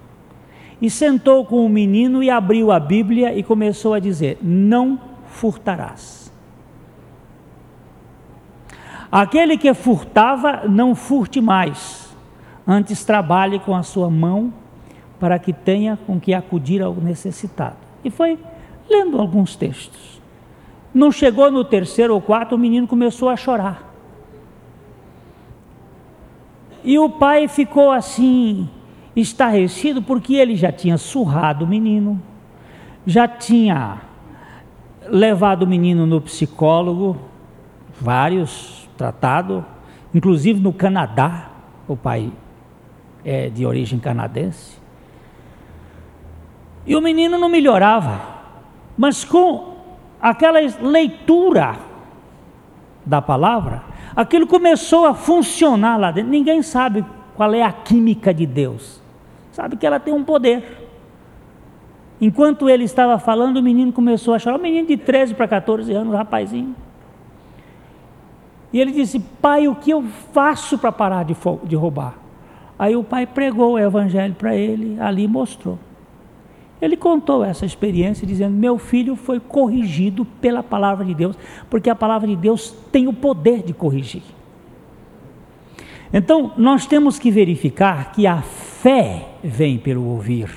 E 0.80 0.90
sentou 0.90 1.46
com 1.46 1.64
o 1.64 1.68
menino 1.68 2.22
e 2.22 2.28
abriu 2.28 2.72
a 2.72 2.80
Bíblia 2.80 3.32
e 3.34 3.42
começou 3.42 3.94
a 3.94 4.00
dizer: 4.00 4.38
Não 4.42 5.00
furtarás. 5.26 6.32
Aquele 9.11 9.56
que 9.56 9.72
furtava, 9.75 10.62
não 10.68 10.94
furte 10.94 11.40
mais 11.40 12.01
Antes 12.66 13.05
trabalhe 13.05 13.59
com 13.59 13.75
a 13.75 13.83
sua 13.83 14.09
mão 14.09 14.53
para 15.18 15.38
que 15.38 15.53
tenha 15.53 15.96
com 16.07 16.18
que 16.20 16.35
acudir 16.35 16.83
ao 16.83 16.94
necessitado. 16.94 17.77
E 18.05 18.11
foi 18.11 18.38
lendo 18.88 19.20
alguns 19.20 19.57
textos. 19.57 20.20
Não 20.92 21.11
chegou 21.11 21.51
no 21.51 21.64
terceiro 21.64 22.14
ou 22.14 22.20
quarto, 22.20 22.55
o 22.55 22.59
menino 22.59 22.87
começou 22.87 23.29
a 23.29 23.37
chorar. 23.37 23.90
E 26.85 26.98
o 26.98 27.09
pai 27.09 27.46
ficou 27.46 27.92
assim, 27.92 28.68
estarrecido, 29.14 30.03
porque 30.03 30.35
ele 30.35 30.57
já 30.57 30.72
tinha 30.72 30.98
surrado 30.98 31.64
o 31.64 31.68
menino, 31.68 32.20
já 33.07 33.29
tinha 33.29 34.01
levado 35.07 35.62
o 35.62 35.66
menino 35.66 36.07
no 36.07 36.20
psicólogo, 36.20 37.16
vários 38.01 38.88
tratado, 38.96 39.64
inclusive 40.14 40.61
no 40.61 40.72
Canadá, 40.72 41.51
o 41.87 41.96
pai 41.96 42.33
é 43.24 43.48
de 43.48 43.64
origem 43.64 43.98
canadense. 43.98 44.80
E 46.87 46.96
o 46.96 47.00
menino 47.00 47.38
não 47.38 47.48
melhorava, 47.48 48.20
mas 48.96 49.24
com 49.24 49.76
aquela 50.20 50.58
leitura 50.80 51.76
da 53.04 53.22
palavra, 53.22 53.82
aquilo 54.14 54.46
começou 54.46 55.06
a 55.06 55.14
funcionar 55.14 55.96
lá 55.96 56.11
dentro. 56.11 56.30
Ninguém 56.30 56.62
sabe 56.62 57.04
qual 57.37 57.54
é 57.54 57.62
a 57.62 57.72
química 57.72 58.35
de 58.35 58.46
Deus, 58.46 59.00
sabe 59.52 59.76
que 59.76 59.87
ela 59.87 60.00
tem 60.00 60.12
um 60.12 60.24
poder. 60.24 60.80
Enquanto 62.20 62.70
ele 62.70 62.85
estava 62.85 63.18
falando, 63.18 63.56
o 63.56 63.62
menino 63.62 63.92
começou 63.92 64.35
a 64.35 64.38
chorar. 64.38 64.56
Um 64.56 64.62
menino 64.62 64.87
de 64.87 64.96
13 64.96 65.35
para 65.35 65.48
14 65.48 65.92
anos, 65.92 66.14
rapazinho. 66.14 66.76
E 68.72 68.80
ele 68.80 68.92
disse: 68.92 69.18
Pai, 69.18 69.66
o 69.66 69.74
que 69.74 69.90
eu 69.90 70.04
faço 70.32 70.78
para 70.78 70.92
parar 70.92 71.24
de, 71.24 71.37
de 71.64 71.74
roubar? 71.74 72.21
Aí 72.78 72.96
o 72.96 73.04
pai 73.04 73.26
pregou 73.26 73.74
o 73.74 73.78
evangelho 73.78 74.35
para 74.35 74.56
ele, 74.56 74.98
ali 75.00 75.28
mostrou. 75.28 75.78
Ele 76.80 76.96
contou 76.96 77.44
essa 77.44 77.64
experiência 77.64 78.26
dizendo: 78.26 78.56
Meu 78.56 78.76
filho 78.76 79.14
foi 79.14 79.38
corrigido 79.38 80.24
pela 80.24 80.64
palavra 80.64 81.04
de 81.04 81.14
Deus, 81.14 81.37
porque 81.70 81.88
a 81.88 81.94
palavra 81.94 82.26
de 82.26 82.35
Deus 82.35 82.74
tem 82.90 83.06
o 83.06 83.12
poder 83.12 83.62
de 83.62 83.72
corrigir. 83.72 84.24
Então, 86.12 86.52
nós 86.56 86.85
temos 86.85 87.18
que 87.18 87.30
verificar 87.30 88.12
que 88.12 88.26
a 88.26 88.42
fé 88.42 89.28
vem 89.42 89.78
pelo 89.78 90.04
ouvir, 90.04 90.50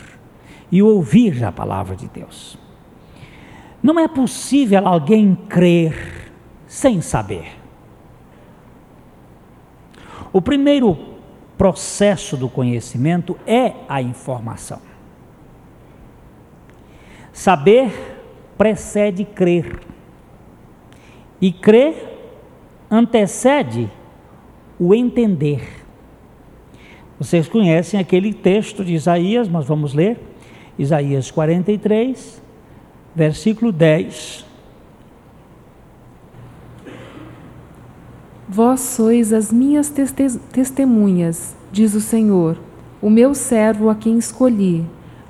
e 0.72 0.82
ouvir 0.82 1.44
a 1.44 1.52
palavra 1.52 1.96
de 1.96 2.08
Deus. 2.08 2.58
Não 3.82 4.00
é 4.00 4.08
possível 4.08 4.88
alguém 4.88 5.38
crer 5.48 6.32
sem 6.66 7.02
saber. 7.02 7.46
O 10.34 10.42
primeiro 10.42 11.15
processo 11.58 12.36
do 12.36 12.50
conhecimento 12.50 13.38
é 13.46 13.74
a 13.88 14.02
informação. 14.02 14.82
Saber 17.32 17.92
precede 18.58 19.26
crer. 19.26 19.80
E 21.42 21.52
crer 21.52 22.18
antecede 22.90 23.90
o 24.80 24.94
entender. 24.94 25.86
Vocês 27.20 27.48
conhecem 27.48 28.00
aquele 28.00 28.34
texto 28.34 28.84
de 28.84 28.94
Isaías, 28.94 29.48
mas 29.48 29.66
vamos 29.66 29.94
ler. 29.94 30.20
Isaías 30.78 31.32
43, 31.32 32.42
versículo 33.16 33.72
10. 33.72 34.45
Vós 38.48 38.80
sois 38.82 39.34
as 39.34 39.52
minhas 39.52 39.92
testemunhas, 40.52 41.56
diz 41.72 41.96
o 41.96 42.02
Senhor, 42.02 42.56
o 43.02 43.10
meu 43.10 43.34
servo 43.34 43.90
a 43.90 43.96
quem 43.96 44.20
escolhi, 44.20 44.86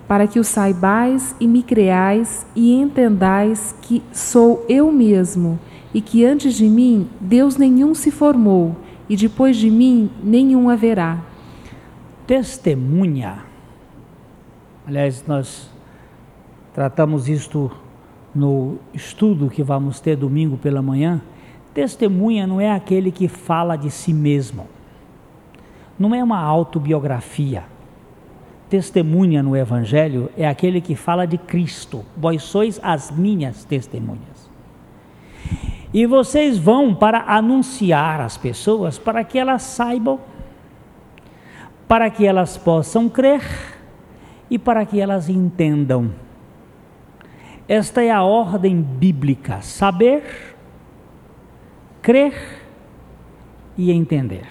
para 0.06 0.28
que 0.28 0.38
o 0.38 0.43
saibais 0.43 1.34
e 1.39 1.47
me 1.47 1.63
creais 1.63 2.45
e 2.54 2.73
entendais 2.73 3.73
que 3.82 4.04
sou 4.12 4.65
eu 4.67 4.91
mesmo, 4.91 5.58
e 5.93 6.01
que 6.01 6.25
antes 6.25 6.56
de 6.56 6.67
mim 6.67 7.08
Deus 7.21 7.56
nenhum 7.56 7.95
se 7.95 8.12
formou, 8.12 8.75
e 9.08 9.15
depois 9.15 9.56
de 9.56 9.71
mim 9.71 10.10
nenhum 10.21 10.69
haverá. 10.69 11.23
Testemunha. 12.28 13.45
Aliás, 14.86 15.23
nós 15.25 15.69
tratamos 16.73 17.30
isto 17.30 17.71
no 18.34 18.78
estudo 18.93 19.49
que 19.49 19.63
vamos 19.63 20.01
ter 20.01 20.17
domingo 20.17 20.58
pela 20.58 20.82
manhã 20.82 21.21
Testemunha 21.76 22.48
não 22.48 22.62
é 22.62 22.72
aquele 22.72 23.12
que 23.12 23.28
fala 23.28 23.76
de 23.76 23.92
si 23.92 24.14
mesmo, 24.14 24.66
não 26.00 26.16
é 26.16 26.24
uma 26.24 26.40
autobiografia. 26.40 27.66
Testemunha 28.70 29.44
no 29.44 29.58
Evangelho 29.58 30.32
é 30.38 30.48
aquele 30.48 30.80
que 30.80 30.96
fala 30.96 31.28
de 31.28 31.38
Cristo. 31.38 32.06
Vós 32.16 32.44
sois 32.44 32.80
as 32.82 33.12
minhas 33.12 33.66
testemunhas. 33.66 34.50
E 35.94 36.06
vocês 36.06 36.58
vão 36.58 36.96
para 36.96 37.26
anunciar 37.28 38.22
às 38.22 38.38
pessoas 38.38 38.98
para 38.98 39.22
que 39.26 39.38
elas 39.38 39.62
saibam, 39.62 40.22
para 41.90 42.10
que 42.10 42.26
elas 42.26 42.58
possam 42.58 43.10
crer 43.10 43.44
e 44.50 44.58
para 44.58 44.86
que 44.86 45.02
elas 45.02 45.28
entendam. 45.28 46.12
Esta 47.68 48.02
é 48.02 48.12
a 48.12 48.24
ordem 48.24 48.82
bíblica: 48.82 49.62
saber, 49.62 50.55
crer 52.06 52.36
e 53.76 53.91
entender. 53.91 54.46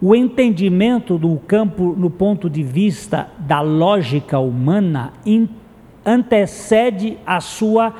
O 0.00 0.16
entendimento 0.16 1.16
do 1.16 1.38
campo, 1.38 1.94
no 1.96 2.10
ponto 2.10 2.50
de 2.50 2.60
vista 2.64 3.30
da 3.38 3.60
lógica 3.60 4.40
humana, 4.40 5.12
antecede 6.04 7.18
a 7.24 7.40
sua 7.40 7.94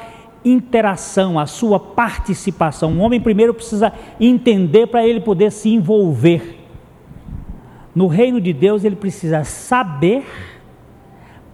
interação, 0.44 1.38
a 1.38 1.46
sua 1.46 1.78
participação. 1.78 2.92
O 2.94 2.98
homem 2.98 3.20
primeiro 3.20 3.54
precisa 3.54 3.92
entender 4.18 4.88
para 4.88 5.06
ele 5.06 5.20
poder 5.20 5.52
se 5.52 5.68
envolver. 5.68 6.58
No 7.94 8.08
reino 8.08 8.40
de 8.40 8.52
Deus, 8.52 8.82
ele 8.82 8.96
precisa 8.96 9.44
saber 9.44 10.24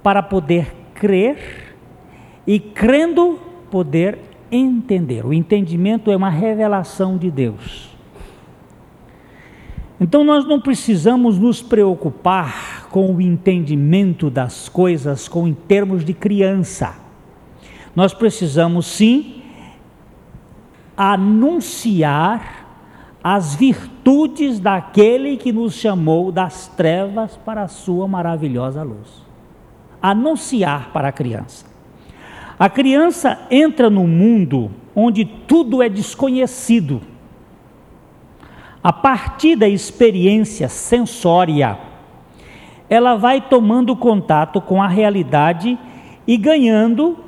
para 0.03 0.23
poder 0.23 0.75
crer 0.95 1.77
e, 2.47 2.59
crendo, 2.59 3.39
poder 3.71 4.29
entender. 4.51 5.25
O 5.25 5.33
entendimento 5.33 6.11
é 6.11 6.17
uma 6.17 6.31
revelação 6.31 7.17
de 7.17 7.31
Deus. 7.31 7.89
Então 10.01 10.23
nós 10.23 10.47
não 10.47 10.61
precisamos 10.61 11.39
nos 11.39 11.61
preocupar 11.61 12.89
com 12.89 13.15
o 13.15 13.21
entendimento 13.21 14.31
das 14.31 14.69
coisas 14.69 15.29
com 15.29 15.49
em 15.49 15.55
termos 15.55 16.05
de 16.05 16.15
criança. 16.15 16.95
Nós 17.95 18.15
precisamos 18.15 18.87
sim 18.87 19.43
anunciar 20.97 22.67
as 23.23 23.55
virtudes 23.55 24.59
daquele 24.61 25.37
que 25.37 25.53
nos 25.53 25.75
chamou 25.75 26.33
das 26.33 26.69
trevas 26.69 27.37
para 27.37 27.63
a 27.63 27.69
sua 27.69 28.07
maravilhosa 28.09 28.83
luz. 28.83 29.23
Anunciar 30.01 30.93
para 30.93 31.09
a 31.09 31.13
criança. 31.13 31.68
A 32.59 32.69
criança 32.69 33.39
entra 33.51 33.89
no 33.89 34.07
mundo 34.07 34.71
onde 34.95 35.25
tudo 35.25 35.83
é 35.83 35.89
desconhecido 35.89 37.01
a 38.83 38.93
partir 38.93 39.55
da 39.57 39.69
experiência 39.69 40.69
sensória, 40.69 41.79
ela 42.89 43.17
vai 43.17 43.41
tomando 43.41 43.97
contato 43.97 44.61
com 44.61 44.83
a 44.83 44.89
realidade 44.89 45.79
e 46.27 46.37
ganhando 46.37 47.19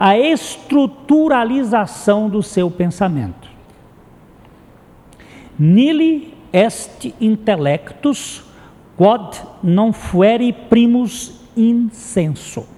a 0.00 0.18
estruturalização 0.18 2.28
do 2.28 2.42
seu 2.42 2.70
pensamento. 2.70 3.48
Nili 5.58 6.34
est 6.52 7.14
intellectus 7.20 8.42
quod 8.96 9.40
non 9.62 9.92
fuere 9.92 10.52
primus 10.52 11.40
insenso. 11.56 12.73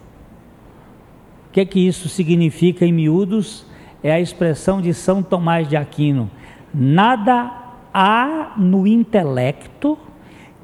Que, 1.57 1.64
que 1.64 1.81
isso 1.81 2.07
significa 2.11 2.85
em 2.85 2.92
miúdos? 2.92 3.64
É 4.03 4.12
a 4.12 4.21
expressão 4.21 4.79
de 4.83 4.92
São 4.92 5.23
Tomás 5.23 5.66
de 5.66 5.75
Aquino: 5.75 6.31
nada 6.75 7.51
há 7.95 8.53
no 8.59 8.87
intelecto 8.87 9.97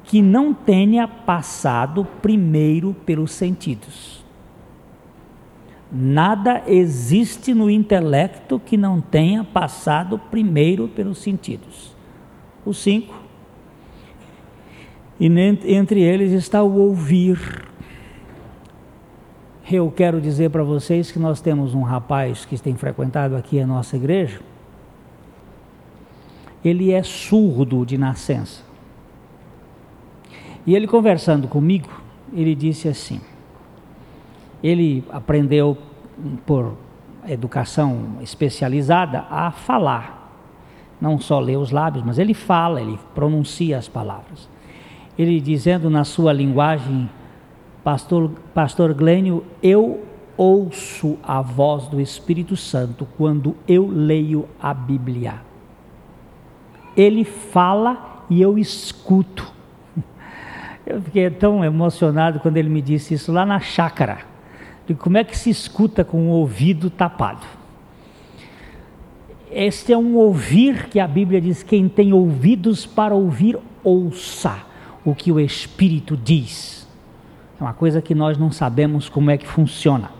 que 0.03 0.21
não 0.21 0.53
tenha 0.53 1.07
passado 1.07 2.05
primeiro 2.21 2.95
pelos 3.07 3.31
sentidos. 3.31 4.23
Nada 5.91 6.61
existe 6.67 7.55
no 7.55 7.71
intelecto 7.71 8.59
que 8.63 8.77
não 8.77 9.01
tenha 9.01 9.43
passado 9.43 10.19
primeiro 10.19 10.87
pelos 10.87 11.17
sentidos. 11.17 11.95
Os 12.63 12.77
cinco. 12.77 13.15
E 15.19 15.25
entre 15.25 16.03
eles 16.03 16.33
está 16.33 16.61
o 16.61 16.77
ouvir. 16.77 17.72
Eu 19.75 19.91
quero 19.91 20.21
dizer 20.21 20.49
para 20.49 20.63
vocês 20.63 21.11
que 21.11 21.19
nós 21.19 21.41
temos 21.41 21.73
um 21.73 21.81
rapaz 21.81 22.45
que 22.45 22.61
tem 22.61 22.75
frequentado 22.75 23.35
aqui 23.35 23.59
a 23.59 23.67
nossa 23.67 23.95
igreja 23.95 24.39
ele 26.63 26.91
é 26.91 27.03
surdo 27.03 27.85
de 27.85 27.97
nascença. 27.97 28.63
E 30.65 30.75
ele 30.75 30.87
conversando 30.87 31.47
comigo, 31.47 31.89
ele 32.31 32.55
disse 32.55 32.87
assim: 32.87 33.19
ele 34.63 35.03
aprendeu 35.11 35.77
por 36.45 36.77
educação 37.27 38.17
especializada 38.21 39.25
a 39.29 39.51
falar, 39.51 40.31
não 41.01 41.19
só 41.19 41.39
ler 41.39 41.57
os 41.57 41.71
lábios, 41.71 42.03
mas 42.05 42.17
ele 42.17 42.33
fala, 42.33 42.81
ele 42.81 42.97
pronuncia 43.13 43.77
as 43.77 43.89
palavras. 43.89 44.47
Ele 45.17 45.39
dizendo 45.41 45.89
na 45.89 46.05
sua 46.05 46.31
linguagem, 46.31 47.09
Pastor, 47.83 48.31
Pastor 48.53 48.93
Glênio, 48.93 49.43
eu 49.61 50.03
ouço 50.37 51.17
a 51.21 51.41
voz 51.41 51.87
do 51.87 51.99
Espírito 51.99 52.55
Santo 52.55 53.07
quando 53.17 53.55
eu 53.67 53.87
leio 53.87 54.47
a 54.59 54.73
Bíblia 54.73 55.53
ele 56.95 57.23
fala 57.23 58.25
e 58.29 58.41
eu 58.41 58.57
escuto. 58.57 59.51
Eu 60.85 61.01
fiquei 61.01 61.29
tão 61.29 61.63
emocionado 61.63 62.41
quando 62.41 62.57
ele 62.57 62.67
me 62.67 62.81
disse 62.81 63.13
isso 63.13 63.31
lá 63.31 63.45
na 63.45 63.59
chácara. 63.59 64.19
De 64.85 64.93
como 64.93 65.17
é 65.17 65.23
que 65.23 65.37
se 65.37 65.49
escuta 65.49 66.03
com 66.03 66.27
o 66.27 66.31
ouvido 66.31 66.89
tapado? 66.89 67.45
Este 69.49 69.93
é 69.93 69.97
um 69.97 70.15
ouvir 70.15 70.89
que 70.89 70.99
a 70.99 71.07
Bíblia 71.07 71.39
diz: 71.39 71.63
quem 71.63 71.87
tem 71.87 72.11
ouvidos 72.11 72.85
para 72.85 73.15
ouvir, 73.15 73.57
ouça 73.81 74.57
o 75.05 75.15
que 75.15 75.31
o 75.31 75.39
Espírito 75.39 76.17
diz. 76.17 76.82
É 77.59 77.63
uma 77.63 77.73
coisa 77.73 78.01
que 78.01 78.15
nós 78.15 78.37
não 78.37 78.51
sabemos 78.51 79.09
como 79.09 79.31
é 79.31 79.37
que 79.37 79.47
funciona, 79.47 80.11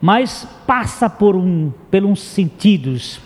mas 0.00 0.46
passa 0.66 1.08
por 1.08 1.36
um, 1.36 1.72
pelos 1.90 2.20
sentidos 2.20 3.20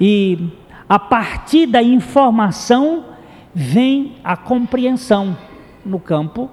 e 0.00 0.50
a 0.88 0.98
partir 0.98 1.66
da 1.66 1.82
informação 1.82 3.04
vem 3.54 4.16
a 4.22 4.36
compreensão 4.36 5.36
no 5.84 5.98
campo 5.98 6.50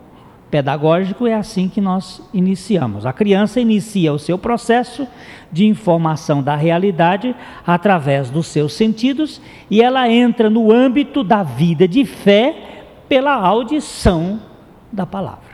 pedagógico, 0.52 1.26
é 1.26 1.34
assim 1.34 1.70
que 1.70 1.80
nós 1.80 2.22
iniciamos. 2.34 3.06
A 3.06 3.13
criança 3.13 3.62
inicia 3.62 4.12
o 4.12 4.20
seu 4.20 4.38
processo 4.38 5.08
de 5.52 5.65
informação 5.65 6.44
da 6.44 6.56
realidade 6.56 7.34
através 7.65 8.30
dos 8.30 8.48
seus 8.48 8.74
sentidos 8.74 9.41
e 9.70 9.82
ela 9.82 10.10
entra 10.10 10.50
no 10.50 10.72
âmbito 10.72 11.24
da 11.24 11.41
vida 11.41 11.88
de 11.88 12.06
fé 12.06 12.84
pela 13.08 13.34
audição 13.34 14.41
da 14.91 15.06
palavra. 15.06 15.51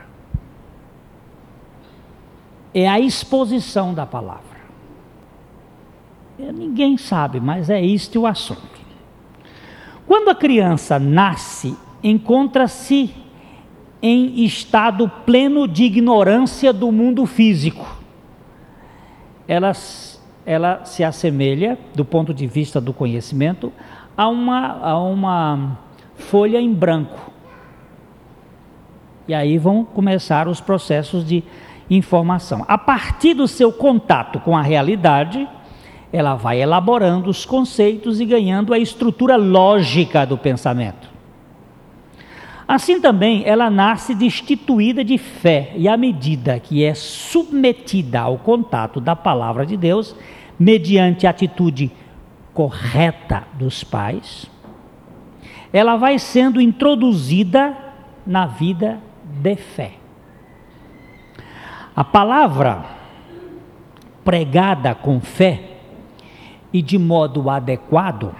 É 2.72 2.88
a 2.88 3.00
exposição 3.00 3.94
da 3.94 4.06
palavra. 4.06 4.58
Ninguém 6.38 6.96
sabe, 6.96 7.40
mas 7.40 7.68
é 7.68 7.84
este 7.84 8.16
o 8.16 8.26
assunto. 8.26 8.78
Quando 10.06 10.30
a 10.30 10.34
criança 10.34 10.98
nasce, 10.98 11.76
encontra-se 12.02 13.14
em 14.00 14.44
estado 14.44 15.08
pleno 15.26 15.66
de 15.66 15.84
ignorância 15.84 16.72
do 16.72 16.92
mundo 16.92 17.26
físico. 17.26 17.96
Ela, 19.46 19.72
ela 20.46 20.84
se 20.84 21.02
assemelha, 21.02 21.78
do 21.94 22.04
ponto 22.04 22.32
de 22.32 22.46
vista 22.46 22.80
do 22.80 22.92
conhecimento, 22.92 23.72
a 24.16 24.28
uma, 24.28 24.78
a 24.80 24.98
uma 24.98 25.78
folha 26.14 26.60
em 26.60 26.72
branco. 26.72 27.32
E 29.26 29.34
aí 29.34 29.58
vão 29.58 29.84
começar 29.84 30.48
os 30.48 30.60
processos 30.60 31.26
de 31.26 31.42
informação. 31.90 32.64
A 32.68 32.76
partir 32.76 33.34
do 33.34 33.48
seu 33.48 33.72
contato 33.72 34.40
com 34.40 34.56
a 34.56 34.62
realidade, 34.62 35.48
ela 36.12 36.34
vai 36.34 36.60
elaborando 36.60 37.28
os 37.28 37.44
conceitos 37.44 38.20
e 38.20 38.24
ganhando 38.24 38.72
a 38.72 38.78
estrutura 38.78 39.36
lógica 39.36 40.24
do 40.24 40.38
pensamento. 40.38 41.08
Assim 42.66 43.00
também, 43.00 43.44
ela 43.46 43.70
nasce 43.70 44.14
destituída 44.14 45.02
de 45.02 45.16
fé, 45.16 45.72
e 45.74 45.88
à 45.88 45.96
medida 45.96 46.60
que 46.60 46.84
é 46.84 46.92
submetida 46.92 48.20
ao 48.20 48.36
contato 48.36 49.00
da 49.00 49.16
palavra 49.16 49.64
de 49.64 49.74
Deus, 49.74 50.14
mediante 50.58 51.26
a 51.26 51.30
atitude 51.30 51.90
correta 52.52 53.44
dos 53.54 53.82
pais, 53.82 54.50
ela 55.72 55.96
vai 55.96 56.18
sendo 56.18 56.60
introduzida 56.60 57.74
na 58.26 58.46
vida 58.46 59.00
de 59.24 59.56
fé. 59.56 59.92
A 61.98 62.04
palavra 62.04 62.84
pregada 64.24 64.94
com 64.94 65.20
fé 65.20 65.78
e 66.72 66.80
de 66.80 66.96
modo 66.96 67.50
adequado, 67.50 68.32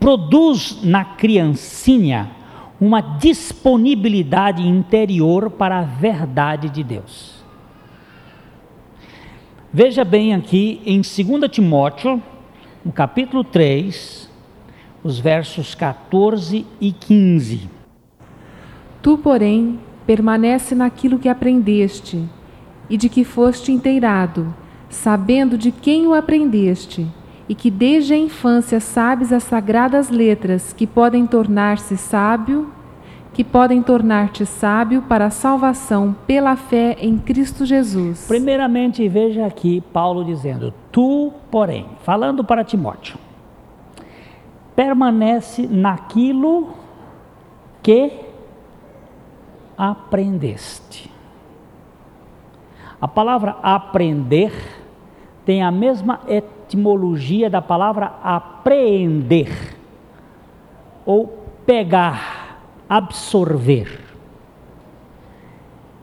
produz 0.00 0.82
na 0.82 1.04
criancinha 1.04 2.32
uma 2.80 3.00
disponibilidade 3.00 4.66
interior 4.66 5.50
para 5.50 5.78
a 5.78 5.82
verdade 5.82 6.68
de 6.68 6.82
Deus. 6.82 7.44
Veja 9.72 10.04
bem 10.04 10.34
aqui 10.34 10.82
em 10.84 10.96
2 10.96 11.48
Timóteo, 11.48 12.20
no 12.84 12.90
capítulo 12.90 13.44
3, 13.44 14.28
os 15.04 15.20
versos 15.20 15.76
14 15.76 16.66
e 16.80 16.90
15. 16.90 17.70
Tu, 19.00 19.16
porém, 19.18 19.78
permanece 20.04 20.74
naquilo 20.74 21.20
que 21.20 21.28
aprendeste 21.28 22.28
e 22.88 22.96
de 22.96 23.08
que 23.08 23.24
foste 23.24 23.72
inteirado, 23.72 24.54
sabendo 24.88 25.56
de 25.56 25.72
quem 25.72 26.06
o 26.06 26.14
aprendeste, 26.14 27.06
e 27.48 27.54
que 27.54 27.70
desde 27.70 28.14
a 28.14 28.16
infância 28.16 28.80
sabes 28.80 29.32
as 29.32 29.42
sagradas 29.42 30.08
letras 30.08 30.72
que 30.72 30.86
podem 30.86 31.26
tornar-se 31.26 31.96
sábio, 31.96 32.70
que 33.32 33.44
podem 33.44 33.82
tornar-te 33.82 34.46
sábio 34.46 35.02
para 35.02 35.26
a 35.26 35.30
salvação 35.30 36.16
pela 36.26 36.56
fé 36.56 36.96
em 37.00 37.18
Cristo 37.18 37.66
Jesus. 37.66 38.26
Primeiramente, 38.26 39.06
veja 39.08 39.44
aqui 39.44 39.82
Paulo 39.92 40.24
dizendo: 40.24 40.72
Tu, 40.92 41.32
porém, 41.50 41.86
falando 42.04 42.44
para 42.44 42.64
Timóteo, 42.64 43.18
permanece 44.74 45.66
naquilo 45.66 46.68
que 47.82 48.10
aprendeste. 49.76 51.13
A 53.04 53.08
palavra 53.08 53.58
aprender 53.62 54.50
tem 55.44 55.62
a 55.62 55.70
mesma 55.70 56.20
etimologia 56.26 57.50
da 57.50 57.60
palavra 57.60 58.14
apreender 58.22 59.76
ou 61.04 61.26
pegar, 61.66 62.62
absorver. 62.88 64.00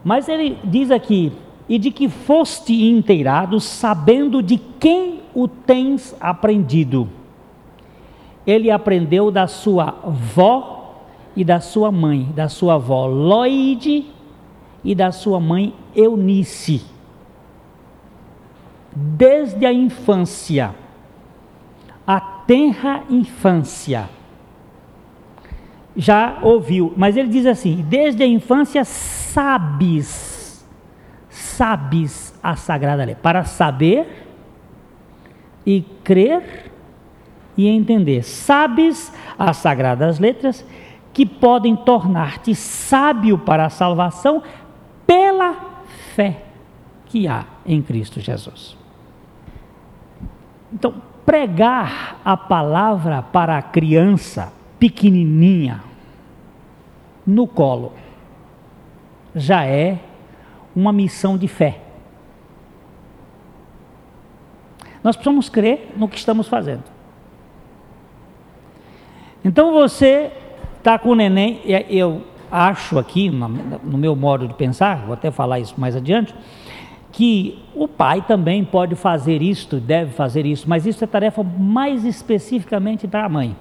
Mas 0.04 0.30
ele 0.30 0.60
diz 0.64 0.92
aqui: 0.92 1.34
e 1.68 1.80
de 1.80 1.90
que 1.90 2.08
foste 2.08 2.72
inteirado, 2.88 3.60
sabendo 3.60 4.44
de 4.44 4.58
quem 4.58 5.22
o 5.34 5.48
tens 5.48 6.16
aprendido. 6.22 7.10
Ele 8.46 8.70
aprendeu 8.70 9.32
da 9.32 9.48
sua 9.48 9.96
vó 10.04 11.02
e 11.36 11.44
da 11.44 11.60
sua 11.60 11.92
mãe, 11.92 12.26
da 12.36 12.48
sua 12.48 12.76
avó 12.76 13.08
Loide 13.08 14.06
e 14.84 14.94
da 14.94 15.12
sua 15.12 15.40
mãe 15.40 15.74
Eunice 15.96 16.91
desde 18.94 19.66
a 19.66 19.74
infância, 19.74 20.76
a 22.06 22.20
tenra 22.20 23.04
infância. 23.10 24.10
Já 25.96 26.40
ouviu, 26.42 26.94
mas 26.96 27.18
ele 27.18 27.30
diz 27.30 27.46
assim: 27.46 27.86
desde 27.88 28.24
a 28.24 28.28
infância 28.28 28.84
sabes, 28.84 30.66
sabes 31.30 32.38
a 32.42 32.56
Sagrada 32.56 33.04
Lei, 33.04 33.16
para 33.16 33.44
saber 33.44 34.28
e 35.66 35.82
crer 36.04 36.72
e 37.58 37.68
entender. 37.68 38.24
Sabes 38.24 39.14
as 39.38 39.58
Sagradas 39.58 40.20
Letras 40.20 40.66
que 41.14 41.26
podem 41.26 41.76
tornar-te 41.76 42.56
sábio 42.56 43.38
para 43.38 43.66
a 43.66 43.70
salvação 43.70 44.42
pela 45.06 45.56
fé 46.16 46.46
que 47.08 47.28
há 47.28 47.46
em 47.66 47.82
Cristo 47.82 48.22
Jesus. 48.22 48.81
Então, 50.74 50.94
pregar 51.26 52.20
a 52.24 52.36
palavra 52.36 53.22
para 53.22 53.58
a 53.58 53.62
criança 53.62 54.52
pequenininha 54.80 55.84
no 57.26 57.48
colo 57.48 57.94
já 59.36 59.66
é 59.66 60.00
uma 60.76 60.92
missão 60.92 61.38
de 61.38 61.48
fé. 61.48 61.80
Nós 65.04 65.16
precisamos 65.16 65.50
crer 65.50 65.94
no 65.96 66.08
que 66.08 66.18
estamos 66.18 66.48
fazendo. 66.48 66.84
Então 69.44 69.74
você 69.74 70.32
está 70.78 71.00
com 71.00 71.10
o 71.10 71.16
neném, 71.16 71.62
eu 71.90 72.24
acho 72.52 73.00
aqui, 73.00 73.30
no 73.30 73.98
meu 73.98 74.16
modo 74.16 74.48
de 74.48 74.54
pensar, 74.54 75.06
vou 75.06 75.14
até 75.14 75.32
falar 75.32 75.60
isso 75.60 75.80
mais 75.80 75.96
adiante, 75.96 76.36
que 77.12 77.60
o 77.76 77.88
pai 77.88 78.21
também 78.21 78.63
pode 78.63 78.95
fazer 78.95 79.41
isto, 79.41 79.80
deve 79.80 80.12
fazer 80.12 80.45
isso, 80.45 80.67
mas 80.69 80.86
isso 80.86 81.04
é 81.04 81.08
tarefa 81.08 81.43
mais 81.43 82.06
especificamente 82.06 83.06
da 83.06 83.28
mãe. 83.28 83.56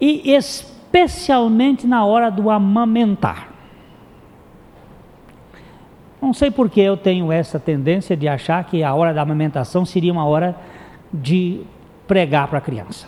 E 0.00 0.32
especialmente 0.32 1.86
na 1.86 2.04
hora 2.04 2.30
do 2.30 2.50
amamentar. 2.50 3.48
Não 6.20 6.34
sei 6.34 6.50
por 6.50 6.68
que 6.68 6.80
eu 6.80 6.96
tenho 6.96 7.30
essa 7.30 7.60
tendência 7.60 8.16
de 8.16 8.26
achar 8.26 8.64
que 8.64 8.82
a 8.82 8.92
hora 8.92 9.14
da 9.14 9.22
amamentação 9.22 9.84
seria 9.84 10.12
uma 10.12 10.26
hora 10.26 10.56
de 11.12 11.60
pregar 12.08 12.48
para 12.48 12.58
a 12.58 12.62
criança. 12.62 13.06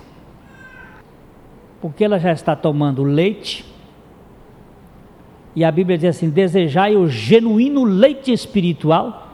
Porque 1.80 2.04
ela 2.04 2.18
já 2.18 2.30
está 2.30 2.54
tomando 2.54 3.02
leite, 3.02 3.64
e 5.56 5.64
a 5.64 5.72
Bíblia 5.72 5.98
diz 5.98 6.16
assim: 6.16 6.30
desejai 6.30 6.94
o 6.94 7.08
genuíno 7.08 7.82
leite 7.82 8.32
espiritual 8.32 9.29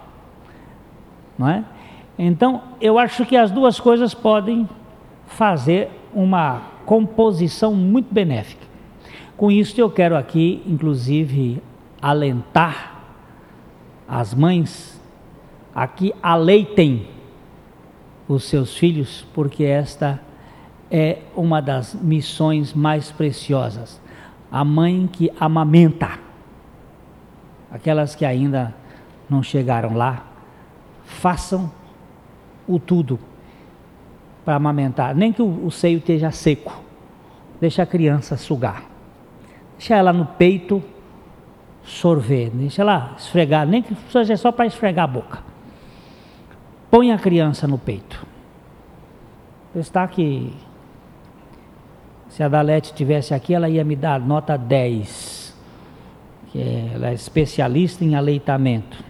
não 1.38 1.48
é? 1.48 1.64
Então, 2.18 2.62
eu 2.80 2.98
acho 2.98 3.26
que 3.26 3.36
as 3.36 3.50
duas 3.50 3.78
coisas 3.78 4.14
podem 4.14 4.68
fazer 5.26 5.90
uma 6.14 6.62
composição 6.86 7.74
muito 7.74 8.12
benéfica. 8.12 8.64
Com 9.36 9.50
isso, 9.50 9.78
eu 9.78 9.90
quero 9.90 10.16
aqui, 10.16 10.62
inclusive, 10.66 11.62
alentar 12.00 13.02
as 14.08 14.32
mães 14.32 15.00
a 15.74 15.86
que 15.86 16.14
aleitem 16.22 17.06
os 18.26 18.44
seus 18.44 18.76
filhos, 18.76 19.26
porque 19.34 19.64
esta 19.64 20.20
é 20.90 21.18
uma 21.34 21.60
das 21.60 21.94
missões 21.94 22.72
mais 22.72 23.12
preciosas. 23.12 24.00
A 24.50 24.64
mãe 24.64 25.06
que 25.12 25.30
amamenta, 25.38 26.18
aquelas 27.70 28.14
que 28.14 28.24
ainda 28.24 28.74
não 29.28 29.42
chegaram 29.42 29.94
lá, 29.94 30.24
façam 31.06 31.70
o 32.68 32.78
tudo 32.78 33.18
para 34.44 34.56
amamentar, 34.56 35.14
nem 35.14 35.32
que 35.32 35.40
o, 35.40 35.66
o 35.66 35.70
seio 35.70 35.98
esteja 35.98 36.30
seco, 36.30 36.80
deixa 37.60 37.82
a 37.82 37.86
criança 37.86 38.36
sugar, 38.36 38.84
deixa 39.78 39.96
ela 39.96 40.12
no 40.12 40.26
peito 40.26 40.82
sorver, 41.82 42.50
deixa 42.50 42.82
ela 42.82 43.14
esfregar, 43.16 43.66
nem 43.66 43.82
que 43.82 43.96
seja 44.10 44.36
só 44.36 44.52
para 44.52 44.66
esfregar 44.66 45.04
a 45.04 45.08
boca. 45.08 45.38
Põe 46.90 47.12
a 47.12 47.18
criança 47.18 47.66
no 47.66 47.78
peito. 47.78 48.26
Está 49.74 50.06
que 50.06 50.52
se 52.28 52.42
a 52.42 52.48
Dalete 52.48 52.92
estivesse 52.92 53.32
aqui, 53.34 53.54
ela 53.54 53.68
ia 53.68 53.84
me 53.84 53.96
dar 53.96 54.20
nota 54.20 54.56
10, 54.56 55.56
que 56.48 56.90
ela 56.94 57.08
é 57.08 57.14
especialista 57.14 58.04
em 58.04 58.14
aleitamento. 58.14 59.02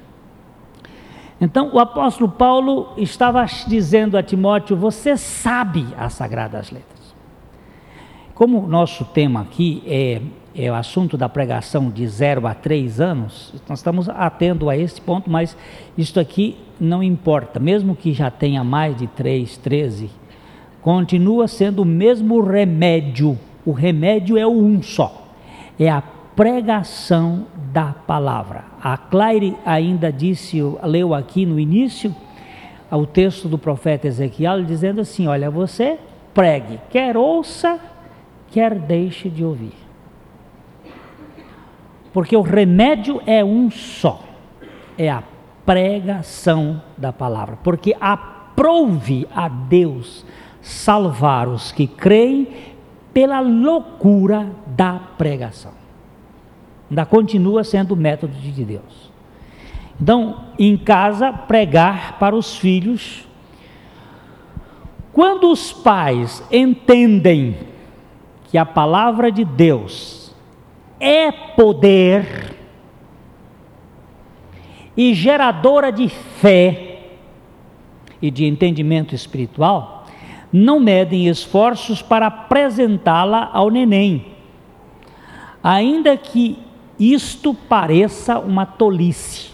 Então 1.41 1.71
o 1.73 1.79
apóstolo 1.79 2.31
Paulo 2.31 2.93
estava 2.97 3.45
dizendo 3.67 4.17
a 4.17 4.23
Timóteo: 4.23 4.77
Você 4.77 5.17
sabe 5.17 5.87
as 5.97 6.15
sagradas 6.15 6.71
letras. 6.71 6.97
Como 8.35 8.65
o 8.65 8.69
nosso 8.69 9.05
tema 9.05 9.41
aqui 9.41 9.83
é, 9.87 10.21
é 10.55 10.71
o 10.71 10.75
assunto 10.75 11.17
da 11.17 11.29
pregação 11.29 11.89
de 11.91 12.07
0 12.07 12.47
a 12.47 12.55
3 12.55 13.01
anos, 13.01 13.55
nós 13.69 13.79
estamos 13.79 14.09
atendo 14.09 14.69
a 14.69 14.77
esse 14.77 15.01
ponto, 15.01 15.31
mas 15.31 15.57
isso 15.97 16.21
aqui 16.21 16.57
não 16.79 17.03
importa, 17.03 17.59
mesmo 17.59 17.97
que 17.97 18.13
já 18.13 18.31
tenha 18.31 18.63
mais 18.63 18.97
de 18.97 19.07
3, 19.07 19.57
13, 19.57 20.11
continua 20.83 21.49
sendo 21.49 21.83
o 21.83 21.87
mesmo 21.87 22.41
remédio. 22.43 23.39
O 23.65 23.73
remédio 23.73 24.37
é 24.37 24.47
o 24.47 24.53
um 24.53 24.83
só, 24.83 25.29
é 25.79 25.91
a 25.91 26.03
pregação 26.37 27.47
da 27.73 27.95
palavra. 28.07 28.65
A 28.81 28.97
Claire 28.99 29.57
ainda 29.65 30.13
disse, 30.13 30.61
leu 30.85 31.15
aqui 31.15 31.47
no 31.47 31.59
início, 31.59 32.15
o 32.91 33.07
texto 33.07 33.49
do 33.49 33.59
profeta 33.59 34.07
Ezequiel, 34.07 34.63
dizendo 34.63 35.01
assim: 35.01 35.27
Olha, 35.27 35.51
você 35.51 35.99
pregue, 36.33 36.79
quer 36.91 37.17
ouça, 37.17 37.81
quer 38.51 38.79
deixe 38.79 39.29
de 39.29 39.45
ouvir. 39.45 39.75
Porque 42.13 42.37
o 42.37 42.43
remédio 42.43 43.21
é 43.27 43.45
um 43.45 43.71
só, 43.71 44.23
é 44.97 45.11
a 45.11 45.23
pregação 45.65 46.81
da 46.97 47.13
palavra. 47.13 47.59
Porque 47.63 47.95
aprove 48.01 49.27
a 49.35 49.49
Deus 49.49 50.25
salvar 50.63 51.49
os 51.49 51.73
que 51.73 51.87
creem 51.87 52.49
pela 53.13 53.41
loucura 53.41 54.51
da 54.67 54.99
pregação. 55.19 55.76
Ainda 56.91 57.05
continua 57.05 57.65
sendo 57.65 57.93
o 57.93 57.97
método 57.97 58.35
de 58.35 58.65
Deus. 58.65 59.11
Então, 60.01 60.45
em 60.59 60.77
casa, 60.77 61.33
pregar 61.33 62.19
para 62.19 62.37
os 62.37 62.57
filhos. 62.57 63.27
Quando 65.13 65.51
os 65.51 65.73
pais 65.73 66.45
entendem 66.53 67.57
que 68.45 68.59
a 68.59 68.67
palavra 68.67 69.33
de 69.33 69.45
Deus 69.45 70.35
é 71.01 71.33
poder 71.33 72.55
e 74.97 75.13
geradora 75.15 75.91
de 75.91 76.09
fé 76.09 77.01
e 78.21 78.31
de 78.31 78.47
entendimento 78.47 79.15
espiritual, 79.15 80.07
não 80.53 80.81
medem 80.81 81.27
esforços 81.27 82.01
para 82.01 82.29
apresentá-la 82.29 83.51
ao 83.53 83.71
neném, 83.71 84.27
ainda 85.63 86.17
que 86.17 86.59
isto 86.99 87.53
pareça 87.53 88.39
uma 88.39 88.65
tolice. 88.65 89.51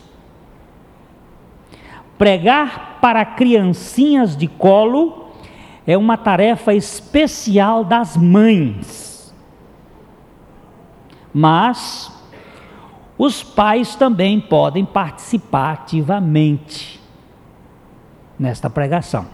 Pregar 2.16 2.98
para 3.00 3.24
criancinhas 3.24 4.36
de 4.36 4.46
colo 4.46 5.30
é 5.86 5.96
uma 5.96 6.16
tarefa 6.16 6.72
especial 6.74 7.84
das 7.84 8.16
mães. 8.16 9.34
Mas 11.34 12.12
os 13.18 13.42
pais 13.42 13.96
também 13.96 14.40
podem 14.40 14.84
participar 14.84 15.72
ativamente 15.72 17.00
nesta 18.38 18.68
pregação. 18.68 19.26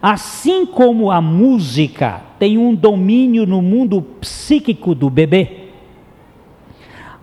Assim 0.00 0.66
como 0.66 1.10
a 1.10 1.20
música 1.20 2.22
tem 2.38 2.58
um 2.58 2.74
domínio 2.74 3.46
no 3.46 3.60
mundo 3.60 4.02
psíquico 4.20 4.94
do 4.94 5.10
bebê, 5.10 5.65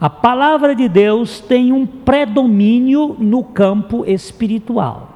a 0.03 0.09
palavra 0.09 0.75
de 0.75 0.89
Deus 0.89 1.39
tem 1.39 1.71
um 1.71 1.85
predomínio 1.85 3.15
no 3.17 3.41
campo 3.41 4.03
espiritual. 4.05 5.13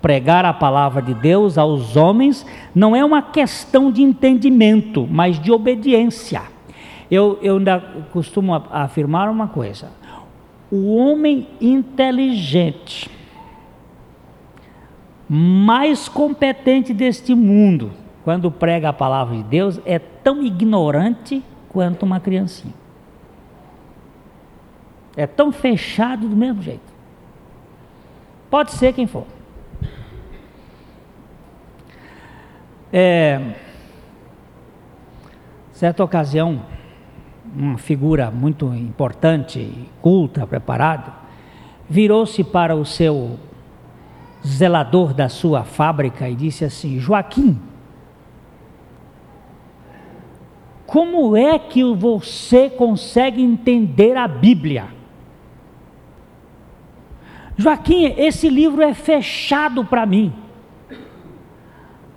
Pregar 0.00 0.46
a 0.46 0.54
palavra 0.54 1.02
de 1.02 1.12
Deus 1.12 1.58
aos 1.58 1.96
homens 1.96 2.46
não 2.74 2.96
é 2.96 3.04
uma 3.04 3.20
questão 3.20 3.92
de 3.92 4.00
entendimento, 4.00 5.06
mas 5.10 5.38
de 5.38 5.52
obediência. 5.52 6.40
Eu, 7.10 7.38
eu 7.42 7.58
ainda 7.58 7.78
costumo 8.14 8.54
afirmar 8.70 9.28
uma 9.28 9.48
coisa: 9.48 9.90
o 10.72 10.96
homem 10.96 11.48
inteligente, 11.60 13.10
mais 15.28 16.08
competente 16.08 16.94
deste 16.94 17.34
mundo, 17.34 17.90
quando 18.24 18.50
prega 18.50 18.88
a 18.88 18.92
palavra 18.94 19.36
de 19.36 19.42
Deus, 19.42 19.78
é 19.84 19.98
tão 19.98 20.42
ignorante 20.42 21.44
quanto 21.70 22.04
uma 22.04 22.20
criancinha. 22.20 22.74
É 25.16 25.26
tão 25.26 25.50
fechado 25.50 26.28
do 26.28 26.36
mesmo 26.36 26.62
jeito. 26.62 26.90
Pode 28.50 28.72
ser 28.72 28.92
quem 28.92 29.06
for. 29.06 29.26
É, 32.92 33.54
certa 35.72 36.02
ocasião, 36.02 36.62
uma 37.54 37.78
figura 37.78 38.30
muito 38.30 38.74
importante, 38.74 39.88
culta, 40.02 40.46
preparada, 40.46 41.12
virou-se 41.88 42.42
para 42.42 42.74
o 42.74 42.84
seu 42.84 43.38
zelador 44.44 45.14
da 45.14 45.28
sua 45.28 45.62
fábrica 45.62 46.28
e 46.28 46.34
disse 46.34 46.64
assim: 46.64 46.98
Joaquim, 46.98 47.60
Como 50.90 51.36
é 51.36 51.56
que 51.56 51.84
você 51.94 52.68
consegue 52.68 53.40
entender 53.40 54.16
a 54.16 54.26
Bíblia? 54.26 54.88
Joaquim, 57.56 58.06
esse 58.16 58.48
livro 58.48 58.82
é 58.82 58.92
fechado 58.92 59.84
para 59.84 60.04
mim. 60.04 60.32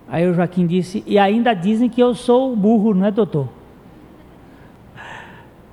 Aí 0.08 0.28
o 0.28 0.34
Joaquim 0.34 0.66
disse, 0.66 1.04
e 1.06 1.20
ainda 1.20 1.54
dizem 1.54 1.88
que 1.88 2.02
eu 2.02 2.16
sou 2.16 2.56
burro, 2.56 2.96
não 2.96 3.06
é, 3.06 3.12
doutor? 3.12 3.48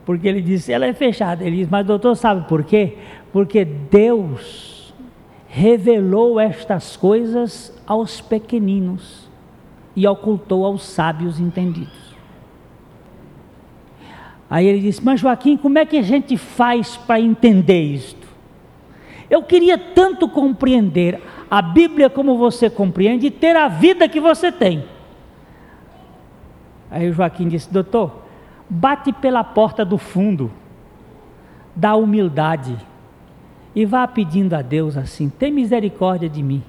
Porque 0.04 0.28
ele 0.28 0.42
disse, 0.42 0.70
ela 0.70 0.84
é 0.84 0.92
fechada. 0.92 1.42
Ele 1.42 1.56
disse, 1.56 1.70
mas 1.70 1.86
doutor, 1.86 2.14
sabe 2.14 2.46
por 2.46 2.64
quê? 2.64 2.98
Porque 3.32 3.64
Deus 3.64 4.92
revelou 5.48 6.38
estas 6.38 6.98
coisas 6.98 7.74
aos 7.86 8.20
pequeninos 8.20 9.26
e 9.96 10.06
ocultou 10.06 10.66
aos 10.66 10.82
sábios 10.82 11.40
entendidos. 11.40 11.99
Aí 14.50 14.66
ele 14.66 14.80
disse: 14.80 15.02
Mas 15.02 15.20
Joaquim, 15.20 15.56
como 15.56 15.78
é 15.78 15.86
que 15.86 15.96
a 15.96 16.02
gente 16.02 16.36
faz 16.36 16.96
para 16.96 17.20
entender 17.20 17.80
isto? 17.80 18.26
Eu 19.30 19.44
queria 19.44 19.78
tanto 19.78 20.28
compreender 20.28 21.22
a 21.48 21.62
Bíblia 21.62 22.10
como 22.10 22.36
você 22.36 22.68
compreende 22.68 23.28
e 23.28 23.30
ter 23.30 23.54
a 23.54 23.68
vida 23.68 24.08
que 24.08 24.20
você 24.20 24.50
tem. 24.50 24.84
Aí 26.90 27.08
o 27.08 27.12
Joaquim 27.12 27.46
disse: 27.46 27.72
Doutor, 27.72 28.24
bate 28.68 29.12
pela 29.12 29.44
porta 29.44 29.84
do 29.84 29.96
fundo, 29.96 30.50
da 31.76 31.94
humildade, 31.94 32.76
e 33.72 33.86
vá 33.86 34.08
pedindo 34.08 34.54
a 34.54 34.62
Deus 34.62 34.96
assim: 34.96 35.28
tem 35.28 35.52
misericórdia 35.52 36.28
de 36.28 36.42
mim. 36.42 36.62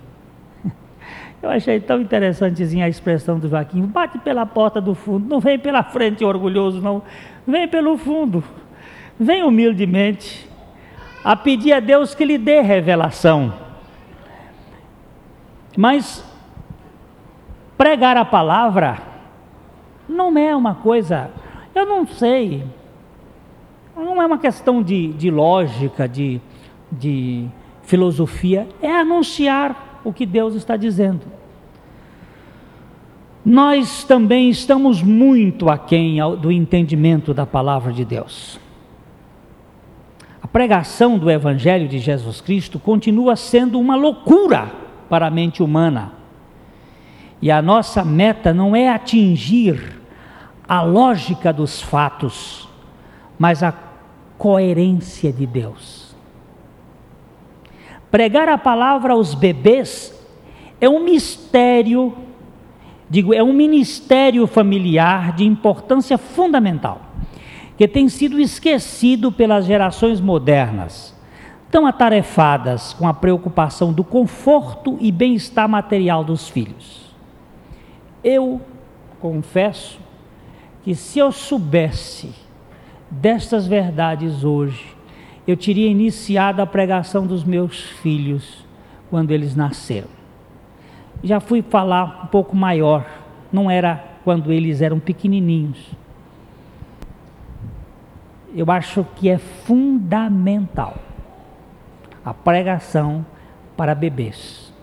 Eu 1.42 1.50
achei 1.50 1.80
tão 1.80 2.00
interessantezinha 2.00 2.86
a 2.86 2.90
expressão 2.90 3.40
do 3.40 3.50
Joaquim: 3.50 3.82
bate 3.82 4.20
pela 4.20 4.46
porta 4.46 4.80
do 4.80 4.94
fundo, 4.94 5.28
não 5.28 5.40
vem 5.40 5.58
pela 5.58 5.84
frente 5.84 6.24
orgulhoso, 6.24 6.80
não. 6.82 7.02
Vem 7.48 7.68
pelo 7.68 7.98
fundo, 7.98 8.44
vem 9.20 9.44
humildemente, 9.44 10.48
a 11.24 11.36
pedir 11.36 11.74
a 11.74 11.80
Deus 11.80 12.14
que 12.14 12.24
lhe 12.24 12.38
dê 12.38 12.62
revelação. 12.62 13.54
Mas 15.76 16.24
pregar 17.78 18.18
a 18.18 18.26
palavra 18.26 19.00
não 20.08 20.38
é 20.38 20.56
uma 20.56 20.76
coisa, 20.76 21.32
eu 21.74 21.86
não 21.86 22.06
sei, 22.06 22.64
não 23.96 24.22
é 24.22 24.26
uma 24.26 24.38
questão 24.38 24.84
de, 24.84 25.14
de 25.14 25.32
lógica, 25.32 26.08
de, 26.08 26.40
de 26.92 27.48
filosofia, 27.82 28.68
é 28.82 28.92
anunciar 28.92 29.91
o 30.04 30.12
que 30.12 30.26
Deus 30.26 30.56
está 30.56 30.76
dizendo 30.76 31.42
nós 33.44 34.04
também 34.04 34.50
estamos 34.50 35.02
muito 35.02 35.70
aquém 35.70 36.18
do 36.40 36.52
entendimento 36.52 37.34
da 37.34 37.46
palavra 37.46 37.92
de 37.92 38.06
Deus. 38.06 38.60
A 40.42 40.48
pregação 40.48 41.18
do 41.18 41.30
Evangelho 41.30 41.88
de 41.88 41.98
Jesus 41.98 42.40
Cristo 42.40 42.78
continua 42.78 43.36
sendo 43.36 43.80
uma 43.80 43.96
loucura 43.96 44.72
para 45.10 45.28
a 45.28 45.32
mente 45.32 45.64
humana. 45.64 46.14
E 47.42 47.50
a 47.50 47.62
nossa 47.62 48.06
meta 48.06 48.54
não 48.54 48.76
é 48.76 48.90
atingir 48.90 50.00
a 50.68 50.84
lógica 50.84 51.52
dos 51.52 51.82
fatos, 51.82 52.70
mas 53.40 53.64
a 53.64 53.74
coerência 54.38 55.34
de 55.34 55.48
Deus. 55.48 56.11
Pregar 58.12 58.50
a 58.50 58.58
palavra 58.58 59.14
aos 59.14 59.34
bebês 59.34 60.14
é 60.80 60.88
um 60.90 61.04
mistério 61.04 62.14
Digo, 63.12 63.34
é 63.34 63.44
um 63.44 63.52
ministério 63.52 64.48
familiar 64.48 65.36
de 65.36 65.44
importância 65.44 66.18
fundamental, 66.18 67.02
que 67.78 67.86
tem 67.86 68.08
sido 68.08 68.40
esquecido 68.40 69.34
pelas 69.34 69.66
gerações 69.66 70.22
modernas, 70.22 71.14
tão 71.70 71.86
atarefadas 71.86 72.94
com 72.94 73.06
a 73.06 73.14
preocupação 73.14 73.92
do 73.92 74.02
conforto 74.02 74.98
e 75.02 75.12
bem-estar 75.12 75.68
material 75.68 76.24
dos 76.24 76.48
filhos. 76.48 77.14
Eu 78.24 78.62
confesso 79.20 80.00
que 80.82 80.96
se 80.96 81.20
eu 81.20 81.34
soubesse 81.34 82.34
destas 83.10 83.68
verdades 83.68 84.46
hoje, 84.46 84.96
eu 85.48 85.58
teria 85.58 85.88
iniciado 85.88 86.62
a 86.62 86.68
pregação 86.68 87.26
dos 87.26 87.44
meus 87.44 87.82
filhos 87.82 88.66
quando 89.10 89.32
eles 89.32 89.56
nasceram 89.56 90.22
já 91.24 91.40
fui 91.40 91.62
falar 91.62 92.24
um 92.24 92.28
pouco 92.28 92.56
maior, 92.56 93.06
não 93.52 93.70
era 93.70 94.04
quando 94.24 94.52
eles 94.52 94.82
eram 94.82 95.00
pequenininhos. 95.00 95.78
Eu 98.54 98.70
acho 98.70 99.06
que 99.16 99.30
é 99.30 99.38
fundamental 99.38 100.98
a 102.24 102.34
pregação 102.34 103.26
para 103.78 103.96
bebês. 103.96 104.74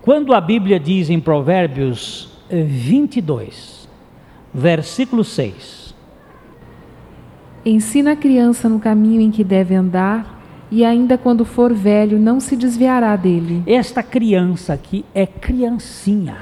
Quando 0.00 0.32
a 0.32 0.40
Bíblia 0.40 0.78
diz 0.78 1.10
em 1.10 1.20
Provérbios 1.20 2.30
22, 2.48 3.88
versículo 4.54 5.24
6: 5.24 5.94
Ensina 7.68 8.12
a 8.12 8.16
criança 8.16 8.68
no 8.68 8.78
caminho 8.78 9.20
em 9.20 9.32
que 9.32 9.42
deve 9.42 9.74
andar 9.74 10.40
e 10.70 10.84
ainda 10.84 11.18
quando 11.18 11.44
for 11.44 11.74
velho 11.74 12.16
não 12.16 12.38
se 12.38 12.54
desviará 12.54 13.16
dele. 13.16 13.64
Esta 13.66 14.04
criança 14.04 14.72
aqui 14.72 15.04
é 15.12 15.26
criancinha. 15.26 16.36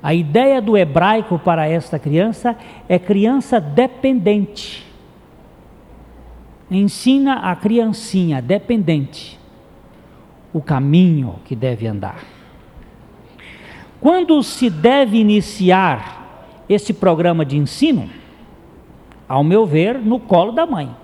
A 0.00 0.14
ideia 0.14 0.62
do 0.62 0.76
hebraico 0.76 1.40
para 1.40 1.66
esta 1.66 1.98
criança 1.98 2.56
é 2.88 3.00
criança 3.00 3.60
dependente. 3.60 4.86
Ensina 6.70 7.50
a 7.50 7.56
criancinha 7.56 8.40
dependente 8.40 9.40
o 10.52 10.62
caminho 10.62 11.34
que 11.44 11.56
deve 11.56 11.88
andar. 11.88 12.22
Quando 14.00 14.40
se 14.44 14.70
deve 14.70 15.18
iniciar 15.18 16.62
esse 16.68 16.92
programa 16.92 17.44
de 17.44 17.56
ensino? 17.56 18.21
Ao 19.32 19.42
meu 19.42 19.64
ver, 19.64 19.98
no 19.98 20.20
colo 20.20 20.52
da 20.52 20.66
mãe. 20.66 20.94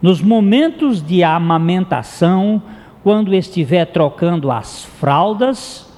Nos 0.00 0.22
momentos 0.22 1.02
de 1.02 1.24
amamentação, 1.24 2.62
quando 3.02 3.34
estiver 3.34 3.86
trocando 3.86 4.52
as 4.52 4.84
fraldas 4.84 5.92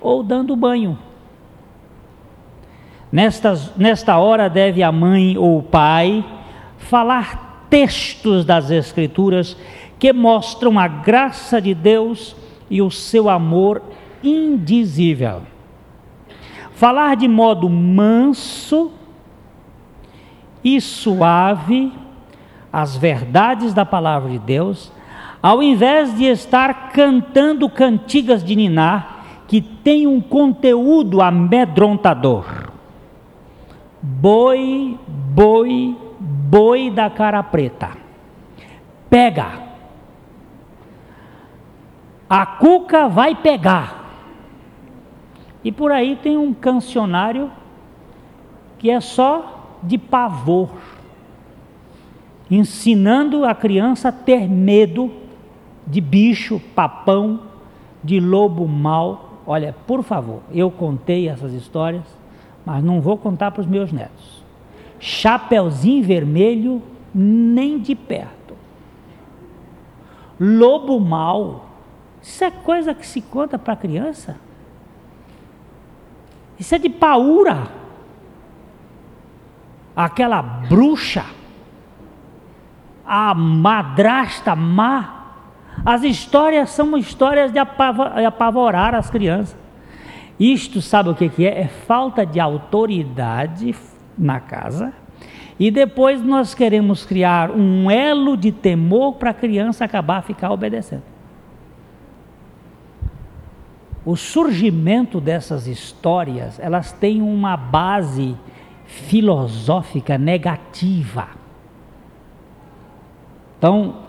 ou 0.00 0.22
dando 0.22 0.56
banho. 0.56 0.98
Nesta, 3.12 3.52
nesta 3.76 4.16
hora 4.16 4.48
deve 4.48 4.82
a 4.82 4.90
mãe 4.90 5.36
ou 5.36 5.58
o 5.58 5.62
pai 5.62 6.24
falar 6.78 7.66
textos 7.68 8.46
das 8.46 8.70
Escrituras 8.70 9.54
que 9.98 10.14
mostram 10.14 10.78
a 10.78 10.88
graça 10.88 11.60
de 11.60 11.74
Deus 11.74 12.34
e 12.70 12.80
o 12.80 12.90
seu 12.90 13.28
amor 13.28 13.82
indizível. 14.24 15.42
Falar 16.72 17.16
de 17.16 17.28
modo 17.28 17.68
manso 17.68 18.92
e 20.64 20.80
suave 20.80 21.92
as 22.72 22.96
verdades 22.96 23.74
da 23.74 23.84
palavra 23.84 24.30
de 24.30 24.38
Deus, 24.38 24.92
ao 25.42 25.62
invés 25.62 26.16
de 26.16 26.24
estar 26.24 26.90
cantando 26.90 27.68
cantigas 27.68 28.42
de 28.42 28.56
niná 28.56 29.22
que 29.46 29.60
tem 29.60 30.06
um 30.06 30.20
conteúdo 30.20 31.20
amedrontador. 31.20 32.70
Boi, 34.00 34.98
boi, 35.06 35.96
boi 36.18 36.90
da 36.90 37.10
cara 37.10 37.42
preta. 37.42 37.90
Pega. 39.10 39.60
A 42.30 42.46
cuca 42.46 43.08
vai 43.08 43.34
pegar. 43.34 44.02
E 45.62 45.70
por 45.70 45.92
aí 45.92 46.16
tem 46.16 46.36
um 46.38 46.54
cancionário 46.54 47.50
que 48.78 48.90
é 48.90 49.00
só 49.00 49.61
de 49.82 49.98
pavor, 49.98 50.70
ensinando 52.50 53.44
a 53.44 53.54
criança 53.54 54.08
a 54.08 54.12
ter 54.12 54.48
medo 54.48 55.10
de 55.86 56.00
bicho, 56.00 56.60
papão, 56.74 57.40
de 58.02 58.20
lobo 58.20 58.66
mau. 58.66 59.40
Olha, 59.46 59.74
por 59.86 60.02
favor, 60.02 60.40
eu 60.52 60.70
contei 60.70 61.28
essas 61.28 61.52
histórias, 61.52 62.04
mas 62.64 62.82
não 62.82 63.00
vou 63.00 63.16
contar 63.16 63.50
para 63.50 63.62
os 63.62 63.66
meus 63.66 63.90
netos. 63.90 64.42
Chapeuzinho 65.00 66.04
vermelho, 66.04 66.82
nem 67.12 67.78
de 67.78 67.94
perto. 67.94 68.54
Lobo 70.38 71.00
mau, 71.00 71.66
isso 72.22 72.44
é 72.44 72.50
coisa 72.50 72.94
que 72.94 73.06
se 73.06 73.20
conta 73.20 73.58
para 73.58 73.74
criança? 73.74 74.36
Isso 76.58 76.74
é 76.74 76.78
de 76.78 76.88
paura. 76.88 77.81
Aquela 79.94 80.40
bruxa, 80.42 81.24
a 83.04 83.34
madrasta 83.34 84.56
má, 84.56 85.20
as 85.84 86.02
histórias 86.02 86.70
são 86.70 86.96
histórias 86.96 87.52
de 87.52 87.58
apavorar 87.58 88.94
as 88.94 89.10
crianças. 89.10 89.56
Isto, 90.38 90.80
sabe 90.80 91.10
o 91.10 91.14
que 91.14 91.46
é? 91.46 91.62
É 91.62 91.68
falta 91.68 92.26
de 92.26 92.40
autoridade 92.40 93.74
na 94.18 94.40
casa. 94.40 94.92
E 95.58 95.70
depois 95.70 96.22
nós 96.22 96.54
queremos 96.54 97.04
criar 97.04 97.50
um 97.50 97.90
elo 97.90 98.36
de 98.36 98.50
temor 98.50 99.14
para 99.14 99.30
a 99.30 99.34
criança 99.34 99.84
acabar 99.84 100.22
ficar 100.22 100.50
obedecendo. 100.50 101.02
O 104.04 104.16
surgimento 104.16 105.20
dessas 105.20 105.68
histórias, 105.68 106.58
elas 106.58 106.90
têm 106.90 107.22
uma 107.22 107.56
base 107.56 108.36
filosófica 108.92 110.18
negativa. 110.18 111.28
Então, 113.56 114.02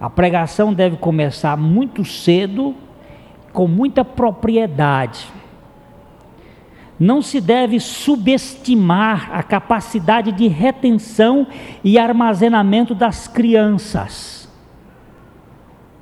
a 0.00 0.08
pregação 0.08 0.72
deve 0.72 0.96
começar 0.96 1.56
muito 1.56 2.04
cedo, 2.04 2.74
com 3.52 3.68
muita 3.68 4.04
propriedade. 4.04 5.26
Não 6.98 7.20
se 7.20 7.40
deve 7.40 7.78
subestimar 7.78 9.30
a 9.32 9.42
capacidade 9.42 10.32
de 10.32 10.48
retenção 10.48 11.46
e 11.84 11.98
armazenamento 11.98 12.94
das 12.94 13.28
crianças. 13.28 14.48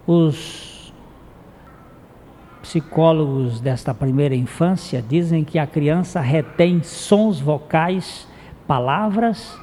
Os 0.06 0.75
psicólogos 2.66 3.60
desta 3.60 3.94
primeira 3.94 4.34
infância 4.34 5.00
dizem 5.00 5.44
que 5.44 5.56
a 5.56 5.66
criança 5.66 6.20
retém 6.20 6.82
sons 6.82 7.38
vocais, 7.38 8.26
palavras 8.66 9.56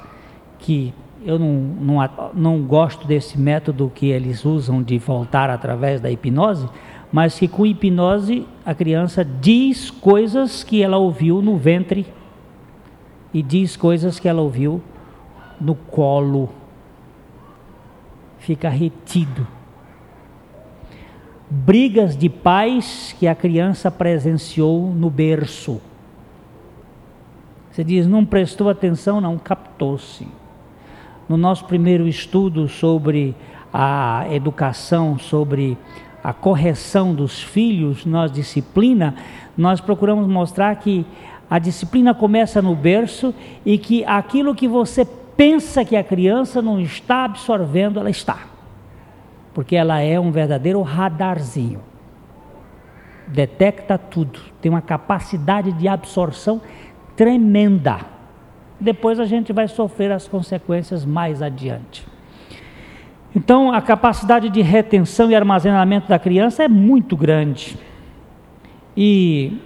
que 0.58 0.92
eu 1.22 1.38
não, 1.38 1.52
não, 1.52 2.30
não 2.34 2.62
gosto 2.62 3.06
desse 3.06 3.38
método 3.38 3.92
que 3.94 4.06
eles 4.06 4.44
usam 4.46 4.82
de 4.82 4.98
voltar 4.98 5.50
através 5.50 6.00
da 6.00 6.10
hipnose, 6.10 6.66
mas 7.12 7.38
que 7.38 7.46
com 7.46 7.66
hipnose 7.66 8.46
a 8.64 8.74
criança 8.74 9.22
diz 9.22 9.90
coisas 9.90 10.64
que 10.64 10.82
ela 10.82 10.96
ouviu 10.96 11.42
no 11.42 11.58
ventre 11.58 12.06
e 13.34 13.42
diz 13.42 13.76
coisas 13.76 14.18
que 14.18 14.28
ela 14.28 14.40
ouviu 14.40 14.80
no 15.60 15.74
colo. 15.74 16.48
Fica 18.38 18.70
retido. 18.70 19.53
Brigas 21.56 22.16
de 22.16 22.28
pais 22.28 23.14
que 23.18 23.28
a 23.28 23.34
criança 23.34 23.88
presenciou 23.88 24.92
no 24.92 25.08
berço. 25.08 25.80
Você 27.70 27.84
diz, 27.84 28.08
não 28.08 28.24
prestou 28.24 28.68
atenção, 28.68 29.20
não, 29.20 29.38
captou-se 29.38 30.26
no 31.28 31.36
nosso 31.36 31.64
primeiro 31.64 32.08
estudo 32.08 32.68
sobre 32.68 33.36
a 33.72 34.26
educação, 34.30 35.16
sobre 35.16 35.78
a 36.22 36.32
correção 36.32 37.14
dos 37.14 37.40
filhos, 37.40 38.04
nós 38.04 38.32
disciplina, 38.32 39.14
nós 39.56 39.80
procuramos 39.80 40.26
mostrar 40.26 40.74
que 40.76 41.06
a 41.48 41.58
disciplina 41.58 42.12
começa 42.14 42.60
no 42.60 42.74
berço 42.74 43.34
e 43.64 43.78
que 43.78 44.04
aquilo 44.04 44.54
que 44.54 44.66
você 44.66 45.04
pensa 45.04 45.84
que 45.84 45.94
a 45.94 46.02
criança 46.02 46.60
não 46.60 46.80
está 46.80 47.24
absorvendo, 47.24 48.00
ela 48.00 48.10
está. 48.10 48.53
Porque 49.54 49.76
ela 49.76 50.00
é 50.00 50.18
um 50.18 50.30
verdadeiro 50.30 50.82
radarzinho. 50.82 51.80
Detecta 53.28 53.96
tudo, 53.96 54.40
tem 54.60 54.70
uma 54.70 54.82
capacidade 54.82 55.72
de 55.72 55.88
absorção 55.88 56.60
tremenda 57.16 58.14
depois 58.80 59.20
a 59.20 59.24
gente 59.24 59.52
vai 59.52 59.68
sofrer 59.68 60.12
as 60.12 60.28
consequências 60.28 61.04
mais 61.04 61.40
adiante. 61.40 62.06
Então, 63.34 63.72
a 63.72 63.80
capacidade 63.80 64.48
de 64.48 64.62
retenção 64.62 65.30
e 65.30 65.34
armazenamento 65.34 66.08
da 66.08 66.18
criança 66.18 66.62
é 66.64 66.68
muito 66.68 67.16
grande. 67.16 67.76
E 68.96 69.58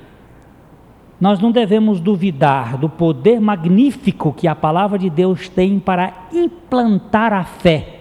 nós 1.20 1.41
não 1.41 1.51
devemos 1.51 2.01
duvidar 2.01 2.78
do 2.78 2.89
poder 2.89 3.41
magnífico 3.41 4.32
que 4.32 4.49
a 4.49 4.55
palavra 4.55 4.99
de 4.99 5.11
Deus 5.11 5.49
tem 5.49 5.78
para 5.78 6.12
implantar 6.32 7.32
a 7.32 7.45
fé 7.45 7.97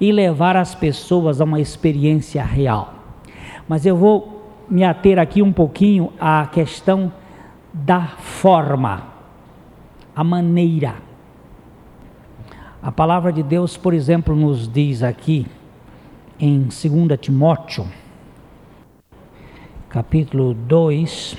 e 0.00 0.12
levar 0.12 0.56
as 0.56 0.74
pessoas 0.74 1.40
a 1.40 1.44
uma 1.44 1.60
experiência 1.60 2.42
real. 2.42 2.94
Mas 3.68 3.86
eu 3.86 3.96
vou 3.96 4.34
me 4.68 4.84
ater 4.84 5.18
aqui 5.18 5.42
um 5.42 5.52
pouquinho 5.52 6.12
à 6.18 6.46
questão 6.46 7.12
da 7.72 8.06
forma 8.06 9.14
a 10.14 10.22
maneira. 10.22 10.94
A 12.82 12.92
palavra 12.92 13.32
de 13.32 13.42
Deus, 13.42 13.76
por 13.76 13.94
exemplo, 13.94 14.36
nos 14.36 14.68
diz 14.68 15.02
aqui 15.02 15.46
em 16.38 16.60
2 16.60 17.18
Timóteo, 17.20 17.86
capítulo 19.88 20.54
2, 20.54 21.36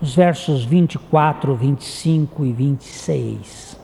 os 0.00 0.14
versos 0.14 0.64
24, 0.64 1.54
25 1.54 2.46
e 2.46 2.52
26. 2.52 3.80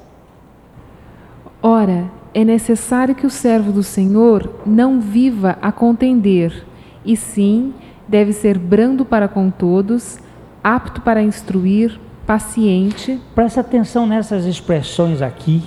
Ora, 1.62 2.10
é 2.36 2.44
necessário 2.44 3.14
que 3.14 3.24
o 3.24 3.30
servo 3.30 3.72
do 3.72 3.82
Senhor 3.82 4.60
não 4.66 5.00
viva 5.00 5.56
a 5.62 5.72
contender, 5.72 6.66
e 7.02 7.16
sim 7.16 7.72
deve 8.06 8.30
ser 8.34 8.58
brando 8.58 9.06
para 9.06 9.26
com 9.26 9.48
todos, 9.48 10.18
apto 10.62 11.00
para 11.00 11.22
instruir, 11.22 11.98
paciente. 12.26 13.18
Presta 13.34 13.62
atenção 13.62 14.06
nessas 14.06 14.44
expressões 14.44 15.22
aqui. 15.22 15.62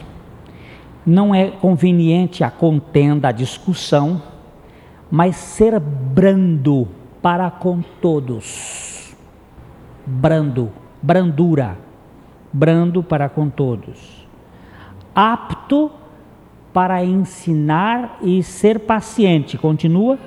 Não 1.03 1.33
é 1.33 1.49
conveniente 1.49 2.43
a 2.43 2.51
contenda, 2.51 3.29
a 3.29 3.31
discussão, 3.31 4.21
mas 5.09 5.37
ser 5.37 5.79
brando 5.79 6.87
para 7.19 7.49
com 7.49 7.81
todos. 7.99 9.15
Brando, 10.05 10.71
brandura, 11.01 11.79
brando 12.53 13.01
para 13.01 13.27
com 13.27 13.49
todos. 13.49 14.27
Apto 15.15 15.93
para 16.79 17.03
ensinar 17.03 18.19
e 18.23 18.41
ser 18.41 18.79
paciente. 18.79 19.57
Continua. 19.57 20.17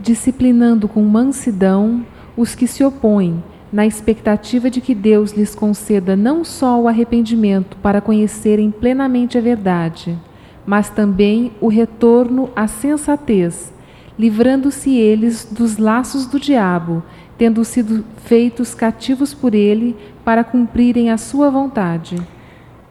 Disciplinando 0.00 0.88
com 0.88 1.00
mansidão 1.02 2.04
os 2.36 2.56
que 2.56 2.66
se 2.66 2.82
opõem 2.82 3.40
na 3.72 3.86
expectativa 3.86 4.68
de 4.68 4.80
que 4.80 4.96
Deus 4.96 5.30
lhes 5.30 5.54
conceda 5.54 6.16
não 6.16 6.44
só 6.44 6.80
o 6.80 6.88
arrependimento 6.88 7.76
para 7.76 8.00
conhecerem 8.00 8.68
plenamente 8.72 9.38
a 9.38 9.40
verdade, 9.40 10.18
mas 10.66 10.90
também 10.90 11.52
o 11.60 11.68
retorno 11.68 12.50
à 12.56 12.66
sensatez, 12.66 13.72
livrando-se 14.18 14.96
eles 14.96 15.44
dos 15.52 15.78
laços 15.78 16.26
do 16.26 16.40
diabo, 16.40 17.00
tendo 17.38 17.64
sido 17.64 18.04
feitos 18.24 18.74
cativos 18.74 19.32
por 19.32 19.54
ele 19.54 19.96
para 20.24 20.42
cumprirem 20.42 21.12
a 21.12 21.16
sua 21.16 21.48
vontade. 21.48 22.16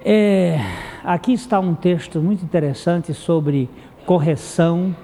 É, 0.03 0.57
aqui 1.03 1.33
está 1.33 1.59
um 1.59 1.75
texto 1.75 2.21
muito 2.21 2.41
interessante 2.41 3.13
sobre 3.13 3.69
correção 4.05 4.95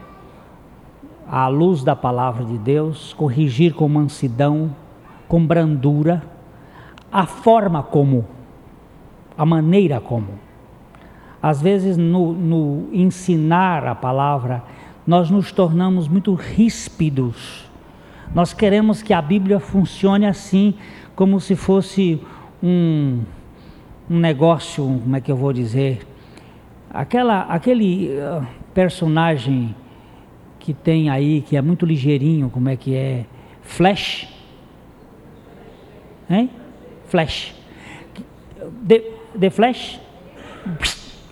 à 1.27 1.49
luz 1.49 1.83
da 1.83 1.93
palavra 1.93 2.45
de 2.45 2.57
Deus, 2.57 3.11
corrigir 3.11 3.73
com 3.73 3.89
mansidão, 3.89 4.73
com 5.27 5.45
brandura, 5.45 6.23
a 7.11 7.25
forma 7.25 7.83
como, 7.83 8.25
a 9.37 9.45
maneira 9.45 9.99
como. 9.99 10.29
Às 11.43 11.61
vezes, 11.61 11.97
no, 11.97 12.31
no 12.31 12.87
ensinar 12.93 13.85
a 13.85 13.95
palavra, 13.95 14.63
nós 15.05 15.29
nos 15.29 15.51
tornamos 15.51 16.07
muito 16.07 16.33
ríspidos. 16.33 17.69
Nós 18.33 18.53
queremos 18.53 19.01
que 19.01 19.13
a 19.13 19.21
Bíblia 19.21 19.59
funcione 19.59 20.25
assim, 20.25 20.73
como 21.17 21.41
se 21.41 21.53
fosse 21.53 22.21
um, 22.63 23.19
um 24.09 24.19
negócio, 24.19 24.83
como 24.83 25.15
é 25.15 25.21
que 25.21 25.31
eu 25.31 25.35
vou 25.35 25.51
dizer? 25.51 26.05
Aquela, 26.89 27.41
aquele 27.41 28.09
uh, 28.09 28.45
personagem 28.73 29.75
que 30.59 30.73
tem 30.73 31.09
aí, 31.09 31.41
que 31.41 31.57
é 31.57 31.61
muito 31.61 31.85
ligeirinho, 31.85 32.49
como 32.49 32.69
é 32.69 32.75
que 32.75 32.95
é? 32.95 33.25
Flash? 33.61 34.27
Hein? 36.29 36.49
Flash. 37.07 37.53
The, 38.87 38.99
the 39.39 39.49
Flash? 39.49 39.99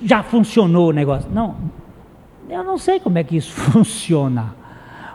já 0.04 0.22
funcionou 0.22 0.90
o 0.90 0.92
negócio. 0.92 1.30
Não, 1.32 1.56
eu 2.50 2.64
não 2.64 2.78
sei 2.78 3.00
como 3.00 3.18
é 3.18 3.24
que 3.24 3.38
isso 3.38 3.54
funciona. 3.72 4.56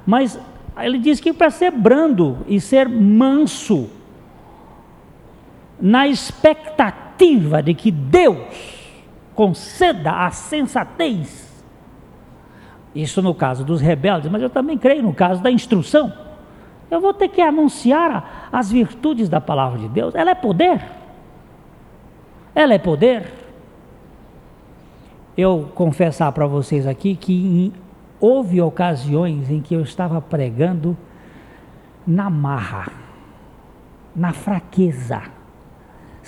Mas 0.07 0.41
ele 0.79 0.99
diz 0.99 1.21
que 1.21 1.33
para 1.33 1.51
ser 1.51 1.71
brando 1.71 2.39
e 2.49 2.61
ser 2.61 2.89
manso, 2.89 3.91
na 5.81 6.09
expectativa 6.09 7.08
de 7.65 7.75
que 7.75 7.91
Deus 7.91 8.39
conceda 9.35 10.27
a 10.27 10.31
sensatez, 10.31 11.65
isso 12.95 13.23
no 13.23 13.35
caso 13.35 13.65
dos 13.65 13.81
rebeldes, 13.81 14.31
mas 14.31 14.43
eu 14.43 14.51
também 14.51 14.77
creio 14.77 15.03
no 15.03 15.15
caso 15.15 15.43
da 15.43 15.51
instrução. 15.51 16.13
Eu 16.91 17.01
vou 17.01 17.13
ter 17.13 17.29
que 17.29 17.41
anunciar 17.41 18.49
as 18.51 18.71
virtudes 18.71 19.29
da 19.29 19.41
palavra 19.41 19.79
de 19.79 19.89
Deus. 19.89 20.15
Ela 20.15 20.31
é 20.31 20.35
poder. 20.35 20.83
Ela 22.55 22.75
é 22.75 22.79
poder 22.79 23.33
eu 25.37 25.71
confessar 25.75 26.33
para 26.33 26.47
vocês 26.47 26.87
aqui 26.87 27.15
que 27.15 27.73
houve 28.19 28.61
ocasiões 28.61 29.51
em 29.51 29.61
que 29.61 29.75
eu 29.75 29.83
estava 29.83 30.21
pregando 30.21 30.97
na 32.05 32.29
marra, 32.29 32.91
na 34.17 34.33
fraqueza, 34.33 35.23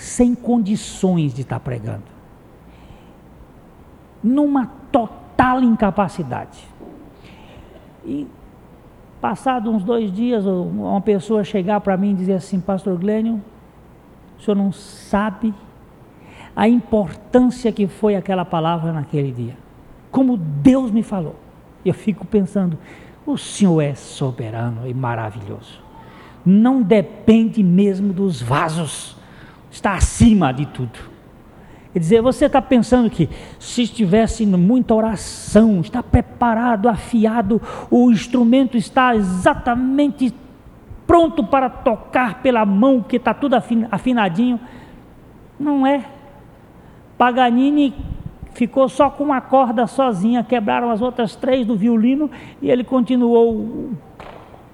sem 0.01 0.33
condições 0.33 1.31
de 1.31 1.41
estar 1.41 1.59
pregando, 1.59 2.03
numa 4.23 4.65
total 4.91 5.61
incapacidade. 5.61 6.67
E 8.03 8.27
passado 9.21 9.69
uns 9.69 9.83
dois 9.83 10.11
dias, 10.11 10.43
uma 10.47 11.01
pessoa 11.01 11.43
chegar 11.43 11.79
para 11.81 11.95
mim 11.95 12.11
e 12.11 12.15
dizer 12.15 12.33
assim, 12.33 12.59
Pastor 12.59 12.97
Glênio, 12.97 13.39
o 14.39 14.41
senhor 14.41 14.55
não 14.55 14.71
sabe 14.71 15.53
a 16.55 16.67
importância 16.67 17.71
que 17.71 17.85
foi 17.85 18.15
aquela 18.15 18.43
palavra 18.43 18.91
naquele 18.91 19.31
dia. 19.31 19.55
Como 20.09 20.35
Deus 20.35 20.89
me 20.89 21.03
falou. 21.03 21.35
Eu 21.85 21.93
fico 21.93 22.25
pensando, 22.25 22.77
o 23.25 23.37
Senhor 23.37 23.81
é 23.81 23.93
soberano 23.93 24.87
e 24.87 24.93
maravilhoso. 24.93 25.79
Não 26.43 26.81
depende 26.81 27.63
mesmo 27.63 28.11
dos 28.11 28.41
vasos, 28.41 29.15
está 29.71 29.93
acima 29.93 30.53
de 30.53 30.65
tudo. 30.67 30.99
Quer 31.93 31.99
dizer, 31.99 32.21
você 32.21 32.45
está 32.45 32.61
pensando 32.61 33.09
que 33.09 33.29
se 33.59 33.83
estivesse 33.83 34.45
muita 34.45 34.93
oração, 34.93 35.81
está 35.81 36.03
preparado, 36.03 36.87
afiado, 36.87 37.61
o 37.89 38.11
instrumento 38.11 38.77
está 38.77 39.15
exatamente 39.15 40.33
pronto 41.05 41.43
para 41.43 41.69
tocar 41.69 42.41
pela 42.41 42.65
mão, 42.65 43.01
que 43.01 43.17
está 43.17 43.33
tudo 43.33 43.55
afinadinho. 43.91 44.59
Não 45.59 45.85
é. 45.85 46.05
Paganini 47.17 47.93
ficou 48.53 48.87
só 48.87 49.09
com 49.09 49.25
uma 49.25 49.41
corda 49.41 49.85
sozinha, 49.85 50.43
quebraram 50.43 50.89
as 50.89 51.01
outras 51.01 51.35
três 51.35 51.67
do 51.67 51.75
violino 51.75 52.31
e 52.61 52.71
ele 52.71 52.85
continuou 52.85 53.53
o, 53.53 53.97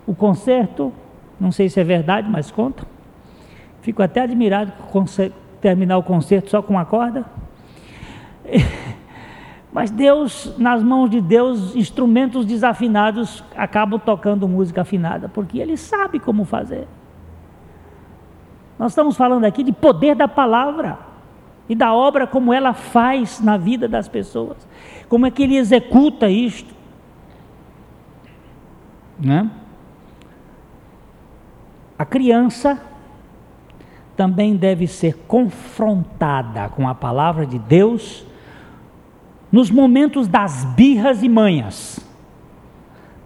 o 0.06 0.16
concerto. 0.16 0.94
Não 1.40 1.52
sei 1.52 1.68
se 1.68 1.80
é 1.80 1.84
verdade, 1.84 2.30
mas 2.30 2.52
conta. 2.52 2.97
Fico 3.82 4.02
até 4.02 4.22
admirado 4.22 4.74
terminar 5.62 5.98
o 5.98 6.04
concerto 6.04 6.50
só 6.50 6.62
com 6.62 6.74
uma 6.74 6.86
corda. 6.86 7.26
Mas 9.72 9.92
Deus, 9.92 10.56
nas 10.58 10.82
mãos 10.82 11.10
de 11.10 11.22
Deus, 11.22 11.76
instrumentos 11.76 12.46
desafinados 12.46 13.44
acabam 13.56 14.00
tocando 14.00 14.48
música 14.48 14.82
afinada, 14.82 15.30
porque 15.30 15.60
Ele 15.60 15.78
sabe 15.78 16.20
como 16.20 16.46
fazer. 16.46 16.88
Nós 18.80 18.92
estamos 18.92 19.18
falando 19.18 19.46
aqui 19.46 19.64
de 19.64 19.72
poder 19.72 20.16
da 20.16 20.28
palavra 20.28 21.00
e 21.68 21.76
da 21.76 21.94
obra 21.94 22.26
como 22.26 22.54
ela 22.54 22.74
faz 22.74 23.40
na 23.40 23.58
vida 23.58 23.88
das 23.88 24.08
pessoas, 24.08 24.68
como 25.10 25.26
é 25.26 25.32
que 25.32 25.44
ele 25.44 25.58
executa 25.58 26.30
isto, 26.30 26.74
né? 29.20 29.50
A 31.98 32.06
criança 32.06 32.80
também 34.18 34.56
deve 34.56 34.88
ser 34.88 35.16
confrontada 35.28 36.68
com 36.70 36.90
a 36.90 36.96
palavra 36.96 37.46
de 37.46 37.60
Deus 37.60 38.26
nos 39.52 39.70
momentos 39.70 40.28
das 40.28 40.66
birras 40.66 41.22
e 41.22 41.30
manhas. 41.30 42.00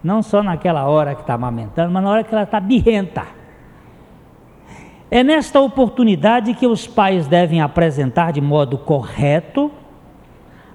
Não 0.04 0.22
só 0.22 0.42
naquela 0.42 0.86
hora 0.86 1.14
que 1.14 1.22
está 1.22 1.34
amamentando, 1.34 1.90
mas 1.90 2.04
na 2.04 2.10
hora 2.10 2.22
que 2.22 2.34
ela 2.34 2.44
está 2.44 2.60
birrenta. 2.60 3.26
É 5.10 5.24
nesta 5.24 5.60
oportunidade 5.60 6.54
que 6.54 6.66
os 6.66 6.86
pais 6.86 7.26
devem 7.26 7.60
apresentar 7.60 8.32
de 8.32 8.40
modo 8.40 8.76
correto 8.76 9.70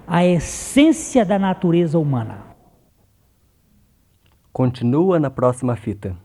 a 0.06 0.24
essência 0.24 1.24
da 1.24 1.38
natureza 1.38 1.98
humana. 1.98 2.38
Continua 4.52 5.20
na 5.20 5.30
próxima 5.30 5.76
fita. 5.76 6.16